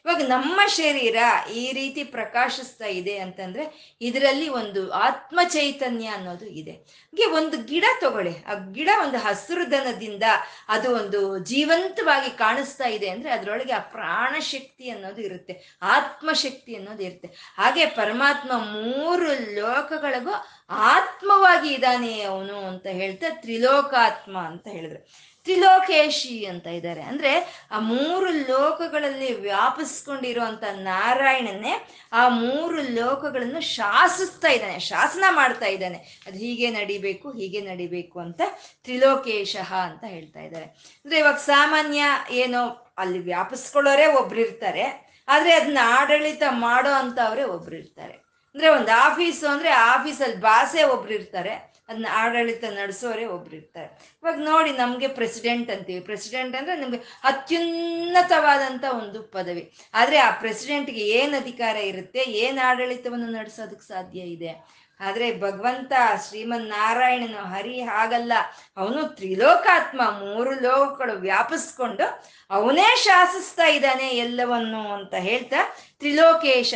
[0.06, 1.16] ಇವಾಗ ನಮ್ಮ ಶರೀರ
[1.54, 6.70] ಈ ರೀತಿ ಪ್ರಕಾಶಿಸ್ತಾ ಇದೆ ಅಂತಂದ್ರೆ ಇದರಲ್ಲಿ ಒಂದು ಆತ್ಮ ಚೈತನ್ಯ ಅನ್ನೋದು ಇದೆ.
[6.70, 8.44] ಹಾಗೆ ಒಂದು ಗಿಡ ತಗೊಳ್ಳಿ.
[8.44, 10.22] ಆ ಗಿಡ ಒಂದು ಹಸಿರು ದನದಿಂದ
[10.68, 15.78] ಅದು ಒಂದು ಜೀವಂತವಾಗಿ ಕಾಣಿಸ್ತಾ ಇದೆ ಅಂದ್ರೆ ಅದರೊಳಗೆ ಆ ಪ್ರಾಣ ಶಕ್ತಿ ಅನ್ನೋದು ಇರುತ್ತೆ.
[15.82, 17.28] ಆತ್ಮಶಕ್ತಿ ಅನ್ನೋದು ಇರುತ್ತೆ.
[17.56, 20.32] ಹಾಗೆ ಪರಮಾತ್ಮ ಮೂರು ಲೋಕಗಳಿಗೂ
[20.70, 25.08] ಆತ್ಮವಾಗಿ ಇದ್ದಾನೆ ಅವನು ಅಂತ ಹೇಳ್ತಾ ತ್ರಿಲೋಕಾತ್ಮ ಅಂತ ಹೇಳಿದ್ರು.
[25.46, 27.02] ತ್ರಿಲೋಕೇಶಿ ಅಂತ ಇದ್ದಾರೆ.
[27.02, 27.32] ಅಂದ್ರೆ
[27.70, 31.74] ಆ ಮೂರು ಲೋಕಗಳಲ್ಲಿ ವ್ಯಾಪಿಸ್ಕೊಂಡಿರುವಂತ ನಾರಾಯಣನೇ
[32.12, 35.98] ಆ ಮೂರು ಲೋಕಗಳನ್ನು ಶಾಸಿಸ್ತಾ ಇದ್ದಾನೆ, ಶಾಸನ ಮಾಡ್ತಾ ಇದ್ದಾನೆ.
[36.26, 38.42] ಅದು ಹೀಗೆ ನಡಿಬೇಕು ಹೀಗೆ ನಡಿಬೇಕು ಅಂತ
[38.84, 40.64] ತ್ರಿಲೋಕೇಶ ಅಂತ ಹೇಳ್ತಾ ಇದ್ದಾರೆ.
[41.04, 42.62] ಅಂದ್ರೆ ಇವಾಗ ಸಾಮಾನ್ಯ ಏನೋ
[42.98, 44.84] ಅಲ್ಲಿ ವ್ಯಾಪಿಸ್ಕೊಳ್ಳೋರೇ ಒಬ್ರು ಇರ್ತಾರೆ,
[45.28, 48.12] ಆದ್ರೆ ಅದನ್ನ ಆಡಳಿತ ಮಾಡೋ ಅಂತವ್ರೆ ಒಬ್ರು ಇರ್ತಾರೆ.
[48.54, 53.88] ಅಂದ್ರೆ ಒಂದು ಆಫೀಸು ಅಂದ್ರೆ ಆಫೀಸಲ್ಲಿ ಬಾಸೆ ಒಬ್ರು ಇರ್ತಾರೆ ಅದನ್ನ ಆಡಳಿತ ನಡೆಸೋರೆ ಒಬ್ರು ಇರ್ತಾರೆ
[54.22, 56.00] ಇವಾಗ ನೋಡಿ ನಮಗೆ ಪ್ರೆಸಿಡೆಂಟ್ ಅಂತೀವಿ.
[56.00, 59.72] ಪ್ರೆಸಿಡೆಂಟ್ ಅಂದ್ರೆ ನಮ್ಗೆ ಅತ್ಯುನ್ನತವಾದಂತ ಒಂದು ಪದವಿ.
[59.94, 64.52] ಆದ್ರೆ ಆ ಪ್ರೆಸಿಡೆಂಟ್ಗೆ ಏನ್ ಅಧಿಕಾರ ಇರುತ್ತೆ, ಏನ್ ಆಡಳಿತವನ್ನು ನಡೆಸೋದಕ್ಕೆ ಸಾಧ್ಯ ಇದೆ?
[65.00, 65.92] ಆದ್ರೆ ಭಗವಂತ
[66.28, 68.32] ಶ್ರೀಮನ್ ನಾರಾಯಣನು ಹರಿ ಹಾಗಲ್ಲ.
[68.76, 75.56] ಅವನು ತ್ರಿಲೋಕಾತ್ಮ, ಮೂರು ಲೋಕಗಳು ವ್ಯಾಪಿಸ್ಕೊಂಡು ಅವನೇ ಶಾಸಿಸ್ತಾ ಇದ್ದಾನೆ ಎಲ್ಲವನ್ನು ಅಂತ ಹೇಳ್ತಾ
[75.98, 76.74] ತ್ರಿಲೋಕೇಶ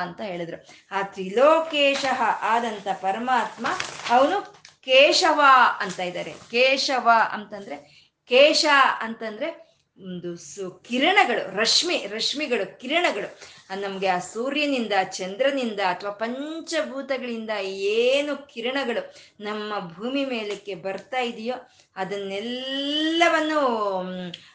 [0.00, 0.66] ಅಂತ ಹೇಳಿದ್ರು.
[0.96, 2.04] ಆ ತ್ರಿಲೋಕೇಶ
[2.40, 3.66] ಆದಂತ ಪರಮಾತ್ಮ
[4.10, 4.40] ಅವನು
[4.84, 5.40] ಕೇಶವ
[5.80, 6.32] ಅಂತ ಇದ್ದಾರೆ.
[6.32, 8.64] ಕೇಶವ ಅಂತಂದ್ರೆ, ಕೇಶ
[9.00, 13.40] ಅಂತಂದ್ರೆ ಒಂದು ಸು ಕಿರಣಗಳು, ರಶ್ಮಿ, ರಶ್ಮಿಗಳು, ಕಿರಣಗಳು.
[13.74, 21.54] ನಮಗೆ ಆ ಸೂರ್ಯನಿಂದ, ಚಂದ್ರನಿಂದ ಅಥವಾ ಪಂಚಭೂತಗಳಿಂದ ಏನು ಕಿರಣಗಳು ನಮ್ಮ ಭೂಮಿ ಮೇಲಕ್ಕೆ ಬರ್ತಾ ಇದೆಯೋ
[21.96, 23.60] ಅದನ್ನೆಲ್ಲವನ್ನು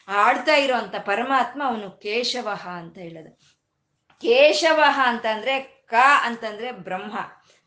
[0.08, 3.58] ಆಡ್ತಾ ಇರೋವಂಥ ಪರಮಾತ್ಮ ಅವನು ಕೇಶವ ಅಂತ ಹೇಳೋದು.
[4.21, 7.17] ಕೇಶವ ಅಂತಂದ್ರೆ ಕ ಅಂತಂದ್ರೆ ಬ್ರಹ್ಮ,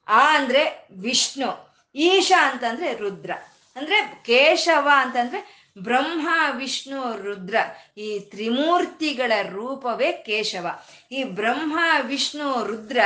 [0.09, 3.31] ಆ ಅಂದ್ರೆ ವಿಷ್ಣು, ಈಶ ಅಂತಂದ್ರೆ ರುದ್ರ.
[3.77, 7.57] ಅಂದ್ರೆ ಕೇಶವ ಅಂತಂದ್ರೆ ಬ್ರಹ್ಮ, ವಿಷ್ಣು, ರುದ್ರ.
[7.99, 10.67] ಈ ತ್ರಿಮೂರ್ತಿಗಳ ರೂಪವೇ ಕೇಶವ.
[11.11, 12.99] ಈ ಬ್ರಹ್ಮ, ವಿಷ್ಣು, ರುದ್ರ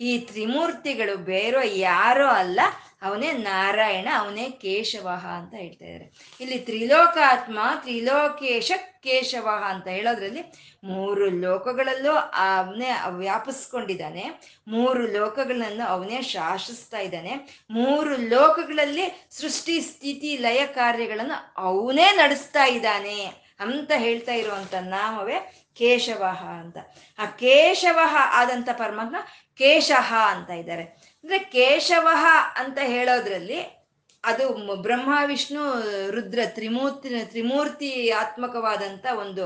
[0.00, 2.60] ಈ ತ್ರಿಮೂರ್ತಿಗಳು ಬೇರೋ ಯಾರೋ ಅಲ್ಲ,
[3.02, 6.06] ಅವನೇ ನಾರಾಯಣ, ಅವನೇ ಕೇಶವ ಅಂತ ಹೇಳ್ತಾ ಇದ್ದಾರೆ
[6.40, 8.72] ಇಲ್ಲಿ ತ್ರಿಲೋಕಾತ್ಮ, ತ್ರಿಲೋಕೇಶ,
[9.02, 10.42] ಕೇಶವ ಅಂತ ಹೇಳೋದ್ರಲ್ಲಿ
[10.84, 14.24] ಮೂರು ಲೋಕಗಳಲ್ಲೂ ಅವನೇ ವ್ಯಾಪಿಸ್ಕೊಂಡಿದ್ದಾನೆ.
[14.68, 17.34] ಮೂರು ಲೋಕಗಳನ್ನು ಅವನೇ ಶಾಸಿಸ್ತಾ ಇದ್ದಾನೆ.
[17.70, 23.18] ಮೂರು ಲೋಕಗಳಲ್ಲಿ ಸೃಷ್ಟಿ, ಸ್ಥಿತಿ, ಲಯ ಕಾರ್ಯಗಳನ್ನು ಅವನೇ ನಡೆಸ್ತಾ ಇದ್ದಾನೆ
[23.60, 25.38] ಅಂತ ಹೇಳ್ತಾ ಇರುವಂತ ನಾಮವೇ
[25.76, 26.22] ಕೇಶವ
[26.58, 26.78] ಅಂತ.
[27.18, 29.16] ಆ ಕೇಶವ ಆದಂತ ಪರಮಾತ್ಮ
[29.54, 30.82] ಕೇಶಹ ಅಂತ ಇದ್ದಾರೆ.
[30.82, 32.08] ಅಂದ್ರೆ ಕೇಶವ
[32.54, 33.82] ಅಂತ ಹೇಳೋದ್ರಲ್ಲಿ
[34.24, 35.62] ಅದು ಬ್ರಹ್ಮ, ವಿಷ್ಣು,
[36.10, 39.44] ರುದ್ರ ತ್ರಿಮೂರ್ತಿ ತ್ರಿಮೂರ್ತಿ ಆತ್ಮಕವಾದಂತ ಒಂದು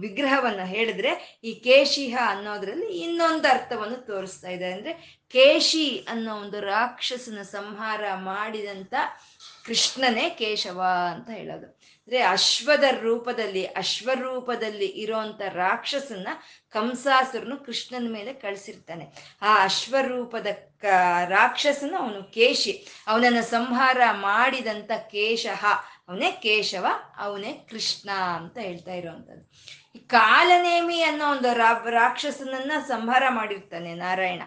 [0.00, 4.92] ವಿಗ್ರಹವನ್ನ ಹೇಳಿದ್ರೆ ಈ ಕೇಶಿಹ ಅನ್ನೋದ್ರಲ್ಲಿ ಇನ್ನೊಂದು ಅರ್ಥವನ್ನು ತೋರಿಸ್ತಾ ಇದೆ ಅಂದ್ರೆ
[5.28, 8.94] ಕೇಶಿ ಅನ್ನೋ ಒಂದು ರಾಕ್ಷಸನ ಸಂಹಾರ ಮಾಡಿದಂತ
[9.66, 11.66] ಕೃಷ್ಣನೇ ಕೇಶವ ಅಂತ ಹೇಳೋದು.
[11.66, 16.28] ಅಂದ್ರೆ ಅಶ್ವದ ರೂಪದಲ್ಲಿ, ಅಶ್ವರೂಪದಲ್ಲಿ ಇರೋಂಥ ರಾಕ್ಷಸನ್ನ
[16.70, 19.36] ಕಂಸಾಸುರನು ಕೃಷ್ಣನ ಮೇಲೆ ಕಳಿಸಿರ್ತಾನೆ.
[19.42, 20.46] ಆ ಅಶ್ವರೂಪದ
[20.82, 20.84] ಕ,
[21.28, 22.86] ರಾಕ್ಷಸನು ಅವನು ಕೇಶಿ.
[23.06, 25.66] ಅವನನ್ನು ಸಂಹಾರ ಮಾಡಿದಂತ ಕೇಶಃ,
[26.08, 26.86] ಅವನೇ ಕೇಶವ,
[27.16, 29.52] ಅವನೇ ಕೃಷ್ಣ ಅಂತ ಹೇಳ್ತಾ ಇರುವಂಥದ್ದು.
[30.08, 31.52] ಕಾಲನೇಮಿ ಅನ್ನೋ ಒಂದು
[31.90, 34.42] ರಾಕ್ಷಸನನ್ನ ಸಂಹಾರ ಮಾಡಿರ್ತಾನೆ ನಾರಾಯಣ.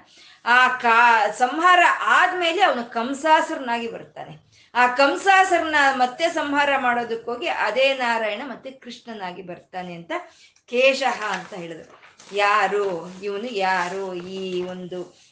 [0.45, 4.46] ಆ ಕಾ, ಸಂಹಾರ ಆದ್ಮೇಲೆ ಅವನು ಕಂಸಾಸುರನಾಗಿ ಬರ್ತಾನೆ.
[4.75, 10.11] ಆ ಕಂಸಾಸರನ್ನ ಮತ್ತೆ ಸಂಹಾರ ಮಾಡೋದಕ್ಕೋಗಿ ಅದೇ ನಾರಾಯಣ ಮತ್ತೆ ಕೃಷ್ಣನಾಗಿ ಬರ್ತಾನೆ ಅಂತ
[10.67, 12.01] ಕೇಶಃ ಅಂತ ಹೇಳಿದ್ರು.
[12.35, 13.13] ಯಾರು?
[13.23, 14.13] ಇವನು ಯಾರು?
[14.13, 15.27] ಈ ಒಂದು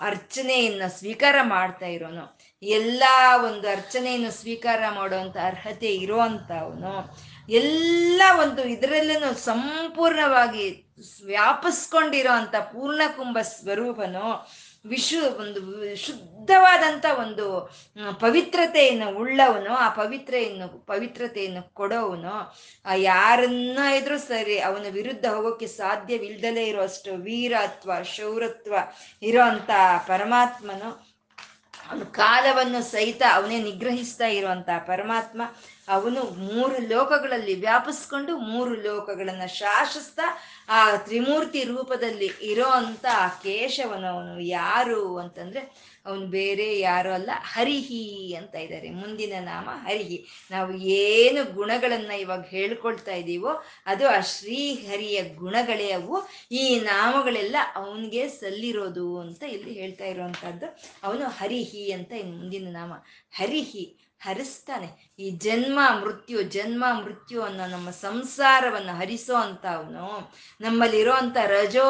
[0.00, 2.38] ಅರ್ಚನೆಯನ್ನು ಸ್ವೀಕಾರ ಮಾಡ್ತಾ ಇರೋನು.
[2.62, 3.04] ಎಲ್ಲ
[3.44, 10.94] ಒಂದು ಅರ್ಚನೆಯನ್ನು ಸ್ವೀಕಾರ ಮಾಡುವಂತ ಅರ್ಹತೆ ಇರೋವಂಥವನು ಎಲ್ಲ ಒಂದು ಇದರಲ್ಲೂ ಸಂಪೂರ್ಣವಾಗಿ
[11.24, 14.50] ವ್ಯಾಪಿಸ್ಕೊಂಡಿರೋ ಅಂತ ಪೂರ್ಣಕುಂಭ ಸ್ವರೂಪನು
[14.84, 15.60] ವಿಶು, ಒಂದು
[16.42, 17.70] ಶುದ್ಧವಾದಂಥ ಒಂದು
[18.20, 27.16] ಪವಿತ್ರತೆಯನ್ನು ಉಳ್ಳವನು, ಆ ಪವಿತ್ರೆಯನ್ನು, ಪವಿತ್ರತೆಯನ್ನು ಕೊಡೋವನು, ಆ, ಯಾರನ್ನ ಇದ್ರೂ ಸರಿ ಅವನ ವಿರುದ್ಧ ಹೋಗೋಕ್ಕೆ ಸಾಧ್ಯವಿಲ್ದಲೇ ಇರೋಷ್ಟು
[27.16, 28.74] ವೀರತ್ವ, ಶೌರತ್ವ
[29.22, 29.40] ಇರೋ
[30.06, 31.12] ಪರಮಾತ್ಮನು,
[31.90, 35.42] ಅವನು ಕಾಲವನ್ನು ಸಹಿತ ಅವನೇ ನಿಗ್ರಹಿಸ್ತಾ ಇರುವಂತ ಪರಮಾತ್ಮ,
[35.88, 40.38] ಅವನು ಮೂರು ಲೋಕಗಳಲ್ಲಿ ವ್ಯಾಪಿಸ್ಕೊಂಡು ಮೂರು ಲೋಕಗಳನ್ನ ಶಾಸಿಸ್ತಾ,
[40.68, 48.34] ಆ ತ್ರಿಮೂರ್ತಿ ರೂಪದಲ್ಲಿ ಇರೋ ಅಂತ ಆ ಕೇಶವನು ಅವನು ಯಾರು ಅಂತಂದ್ರೆ ಅವನು ಬೇರೆ ಯಾರು ಅಲ್ಲ, ಹರಿಹಿ
[48.34, 48.90] ಅಂತ ಇದ್ದಾರೆ.
[48.90, 50.26] ಮುಂದಿನ ನಾಮ ಹರಿಹಿ.
[50.50, 56.28] ನಾವು ಏನು ಗುಣಗಳನ್ನ ಇವಾಗ ಹೇಳ್ಕೊಳ್ತಾ ಇದ್ದೀವೋ ಅದು ಆ ಶ್ರೀಹರಿಯ ಗುಣಗಳೇ ಅವು.
[56.52, 60.78] ಈ ನಾಮಗಳೆಲ್ಲ ಅವನಿಗೆ ಸಲ್ಲಿರೋದು ಅಂತ ಇಲ್ಲಿ ಹೇಳ್ತಾ ಇರುವಂತಹದ್ದು.
[61.02, 62.92] ಅವನು ಹರಿಹಿ ಅಂತ ಇನ್ನು ಮುಂದಿನ ನಾಮ
[63.30, 63.96] ಹರಿಹಿ.
[64.24, 65.14] ಹರಿಸ್ತಾನೆ.
[65.18, 71.86] ಈ ಜನ್ಮ ಮೃತ್ಯು ಜನ್ಮ ಮೃತ್ಯು ಅನ್ನೋ ನಮ್ಮ ಸಂಸಾರವನ್ನು ಹರಿಸೋ ಅಂತ ಅವನು ನಮ್ಮಲ್ಲಿರೋ ಅಂತ ರಜೋ,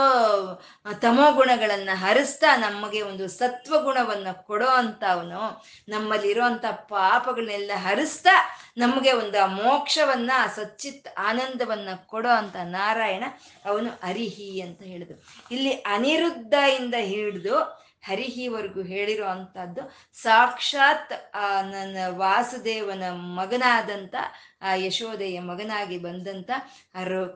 [1.00, 9.12] ತಮೋ ಗುಣಗಳನ್ನ ಹರಿಸ್ತಾ ನಮಗೆ ಒಂದು ಸತ್ವ ಗುಣವನ್ನ ಕೊಡೋ ಅಂತ ಅವನು ನಮ್ಮಲ್ಲಿರೋ ಅಂತ ಪಾಪಗಳನ್ನೆಲ್ಲ ಹರಿಸ್ತಾ ನಮಗೆ
[9.12, 13.24] ಒಂದು ಆ ಮೋಕ್ಷವನ್ನ ಸಚ್ಚಿತ್ ಆನಂದವನ್ನ ಕೊಡೋ ಅಂತ ನಾರಾಯಣ
[13.64, 15.22] ಅವನು ಅರಿಹಿ ಅಂತ ಹೇಳಿದ್ರು.
[15.50, 24.14] ಇಲ್ಲಿ ಅನಿರುದ್ಧ ಇಂದ ಹಿಡಿದು ಹರಿಹಿವರೆಗೂ ಹೇಳಿರೋ ಅಂಥದ್ದು ಸಾಕ್ಷಾತ್, ಆ, ನನ್ನ ವಾಸುದೇವನ ಮಗನಾದಂಥ
[24.62, 26.50] ಆ ಯಶೋದೆಯ ಮಗನಾಗಿ ಬಂದಂಥ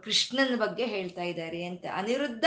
[0.05, 1.85] ಕೃಷ್ಣನ ಬಗ್ಗೆ ಹೇಳ್ತಾ ಇದ್ದಾರೆ ಅಂತ.
[1.95, 2.45] ಅನಿರುದ್ಧ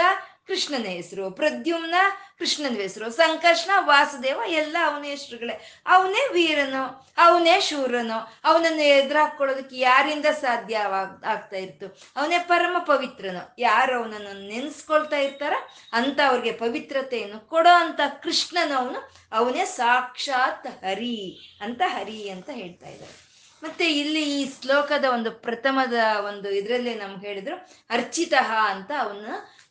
[0.49, 1.95] ಕೃಷ್ಣನ ಹೆಸರು, ಪ್ರದ್ಯುಮ್ನ
[2.39, 5.55] ಕೃಷ್ಣನ ಹೆಸರು, ಸಂಕರ್ಷಣ, ವಾಸುದೇವ, ಎಲ್ಲ ಅವನ ಹೆಸರುಗಳೇ.
[5.87, 6.83] ಅವನೇ ವೀರನು,
[7.17, 10.77] ಅವನೇ ಶೂರನು, ಅವನನ್ನು ಎದುರಾಕೊಳ್ಳೋದಕ್ಕೆ ಯಾರಿಂದ ಸಾಧ್ಯ
[11.25, 13.55] ಆಗ್ತಾ ಇತ್ತು ಅವನೇ ಪರಮ ಪವಿತ್ರನು.
[13.59, 15.53] ಯಾರು ಅವನನ್ನು ನೆನೆಸ್ಕೊಳ್ತಾ ಇರ್ತಾರ?
[15.93, 18.99] ಅಂತ ಅವ್ರಿಗೆ ಪವಿತ್ರತೆಯನ್ನು ಕೊಡೋ ಅಂತ ಕೃಷ್ಣನವನು
[19.31, 19.65] ಅವನೇ.
[19.65, 21.17] ಸಾಕ್ಷಾತ್ ಹರಿ
[21.61, 23.29] ಅಂತ ಹರಿ ಅಂತ ಹೇಳ್ತಾ ಇದ್ದಾರೆ
[23.63, 25.93] ಮತ್ತೆ ಇಲ್ಲಿ ಈ ಶ್ಲೋಕದ ಒಂದು ಪ್ರಥಮದ
[26.25, 27.55] ಒಂದು ಇದರಲ್ಲಿ ನಮ್ಗೆ ಹೇಳಿದ್ರು
[27.89, 29.25] ಅರ್ಚಿತಃ ಅಂತ ಅವನ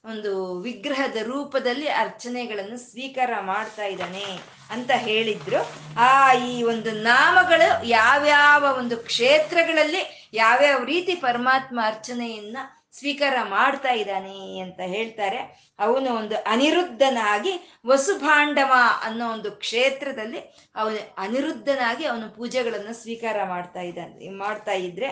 [0.09, 4.25] ಒಂದು ವಿಗ್ರಹದ ರೂಪದಲ್ಲಿ ಅರ್ಚನೆಗಳನ್ನು ಸ್ವೀಕಾರ ಮಾಡ್ತಾ ಇದ್ದಾನೆ
[4.71, 5.61] ಅಂತ ಹೇಳಿದ್ರು.
[5.99, 12.59] ಆ ಈ ಒಂದು ನಾಮಗಳು ಯಾವ್ಯಾವ ಒಂದು ಕ್ಷೇತ್ರಗಳಲ್ಲಿ ಯಾವ್ಯಾವ ರೀತಿ ಪರಮಾತ್ಮ ಅರ್ಚನೆಯನ್ನ
[12.99, 15.41] ಸ್ವೀಕಾರ ಮಾಡ್ತಾ ಇದ್ದಾನೆ ಅಂತ ಹೇಳ್ತಾರೆ.
[15.87, 17.53] ಅವನು ಒಂದು ಅನಿರುದ್ಧನಾಗಿ
[17.91, 18.73] ವಸುಭಾಂಡವ
[19.07, 20.41] ಅನ್ನೋ ಒಂದು ಕ್ಷೇತ್ರದಲ್ಲಿ
[20.81, 25.09] ಅವನು ಅನಿರುದ್ಧನಾಗಿ ಅವನು ಪೂಜೆಗಳನ್ನು ಸ್ವೀಕಾರ ಮಾಡ್ತಾ ಇದ್ದಾನೆ, ಮಾಡ್ತಾ ಇದ್ರೆ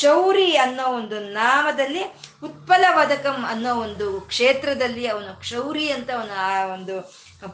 [0.00, 2.02] ಶೌರಿ ಅನ್ನೋ ಒಂದು ನಾಮದಲ್ಲಿ
[2.48, 6.96] ಉತ್ಪಲ ವದಕಂ ಅನ್ನೋ ಒಂದು ಕ್ಷೇತ್ರದಲ್ಲಿ ಅವನು ಕ್ಷೌರಿ ಅಂತ ಅವನು ಆ ಒಂದು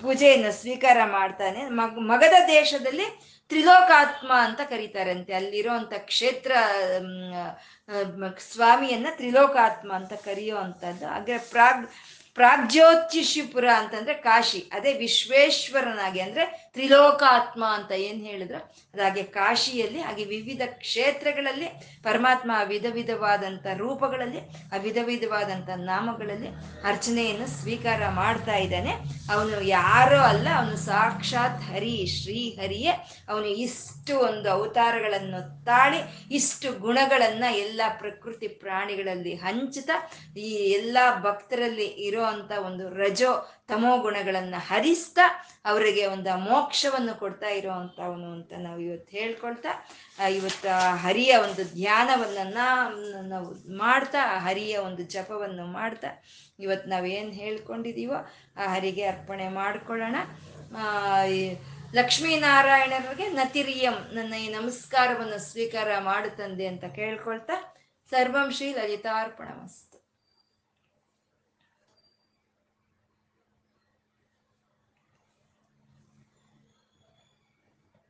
[0.03, 1.63] ಪೂಜೆಯನ್ನು ಸ್ವೀಕಾರ ಮಾಡ್ತಾನೆ.
[1.81, 3.07] ಮಗ್ ಮಗದ ದೇಶದಲ್ಲಿ
[3.49, 5.35] ತ್ರಿಲೋಕಾತ್ಮ ಅಂತ ಕರೀತಾರಂತೆ.
[5.35, 6.53] ಅಲ್ಲಿರುವಂತ ಕ್ಷೇತ್ರ
[8.39, 11.87] ಸ್ವಾಮಿಯನ್ನ ತ್ರಿಲೋಕಾತ್ಮ ಅಂತ ಕರೆಯೋ ಅಂತದ್ದು ಹಾಗೆ ಪ್ರಾಗ್,
[12.35, 14.71] ಪ್ರಾಗ್ಜ್ಯೋತಿಷಿಪುರ ಅಂತಂದ್ರೆ ಕಾಶಿ.
[14.73, 18.75] ಅದೇ ವಿಶ್ವೇಶ್ವರನಾಗಿ ಅಂದ್ರೆ ತ್ರಿಲೋಕಾತ್ಮ ಅಂತ ಏನ್ ಹೇಳಿದ್ರು?
[18.95, 21.67] ಅದಾಗೆ ಕಾಶಿಯಲ್ಲಿ, ಹಾಗೆ ವಿವಿಧ ಕ್ಷೇತ್ರಗಳಲ್ಲಿ,
[22.03, 24.39] ಪರಮಾತ್ಮ ವಿಧ ವಿಧವಾದಂಥ ರೂಪಗಳಲ್ಲಿ
[24.75, 26.49] ಆ ವಿಧ ವಿಧವಾದಂಥ ನಾಮಗಳಲ್ಲಿ
[26.85, 28.91] ಅರ್ಚನೆಯನ್ನು ಸ್ವೀಕಾರ ಮಾಡ್ತಾ ಇದ್ದಾನೆ.
[29.33, 32.93] ಅವನು ಯಾರೋ ಅಲ್ಲ, ಅವನು ಸಾಕ್ಷಾತ್ ಹರಿ, ಶ್ರೀ ಹರಿಯೇ.
[33.29, 36.01] ಅವನು ಇಷ್ಟು ಒಂದು ಅವತಾರಗಳನ್ನು ತಾಳಿ,
[36.35, 43.33] ಇಷ್ಟು ಗುಣಗಳನ್ನ ಎಲ್ಲ ಪ್ರಕೃತಿ ಪ್ರಾಣಿಗಳಲ್ಲಿ ಹಂಚುತ್ತಾ ಈ ಎಲ್ಲ ಭಕ್ತರಲ್ಲಿ ಇರೋ ಅಂತ ಒಂದು ರಜೋ
[43.69, 45.27] ತಮೋ ಗುಣಗಳನ್ನು ಹರಿಸ್ತಾ
[45.65, 49.73] ಅವರಿಗೆ ಒಂದು ಮೋಕ್ಷವನ್ನು ಕೊಡ್ತಾ ಇರುವಂಥವನು ಅಂತ ನಾವು ಇವತ್ತು ಹೇಳ್ಕೊಳ್ತಾ
[50.29, 52.59] ಇವತ್ತು ಹರಿಯ ಒಂದು ಧ್ಯಾನವನ್ನ
[53.29, 56.11] ನಾವು ಮಾಡ್ತಾ ಹರಿಯ ಒಂದು ಜಪವನ್ನು ಮಾಡ್ತಾ
[56.59, 58.19] ಇವತ್ತು ನಾವೇನು ಹೇಳ್ಕೊಂಡಿದೀವೋ
[58.57, 60.17] ಆ ಹರಿಗೆ ಅರ್ಪಣೆ ಮಾಡ್ಕೊಳ್ಳೋಣ.
[61.95, 67.57] ಲಕ್ಷ್ಮೀನಾರಾಯಣರಿಗೆ ನತಿರಿಯಂ ನನ್ನ ಈ ನಮಸ್ಕಾರವನ್ನು ಸ್ವೀಕಾರ ಮಾಡುತ್ತಂದೆ ಅಂತ ಕೇಳ್ಕೊಳ್ತಾ,
[68.13, 69.94] ಸರ್ವಂ ಶ್ರೀ ಲಲಿತಾರ್ಪಣಮಸ್ತು.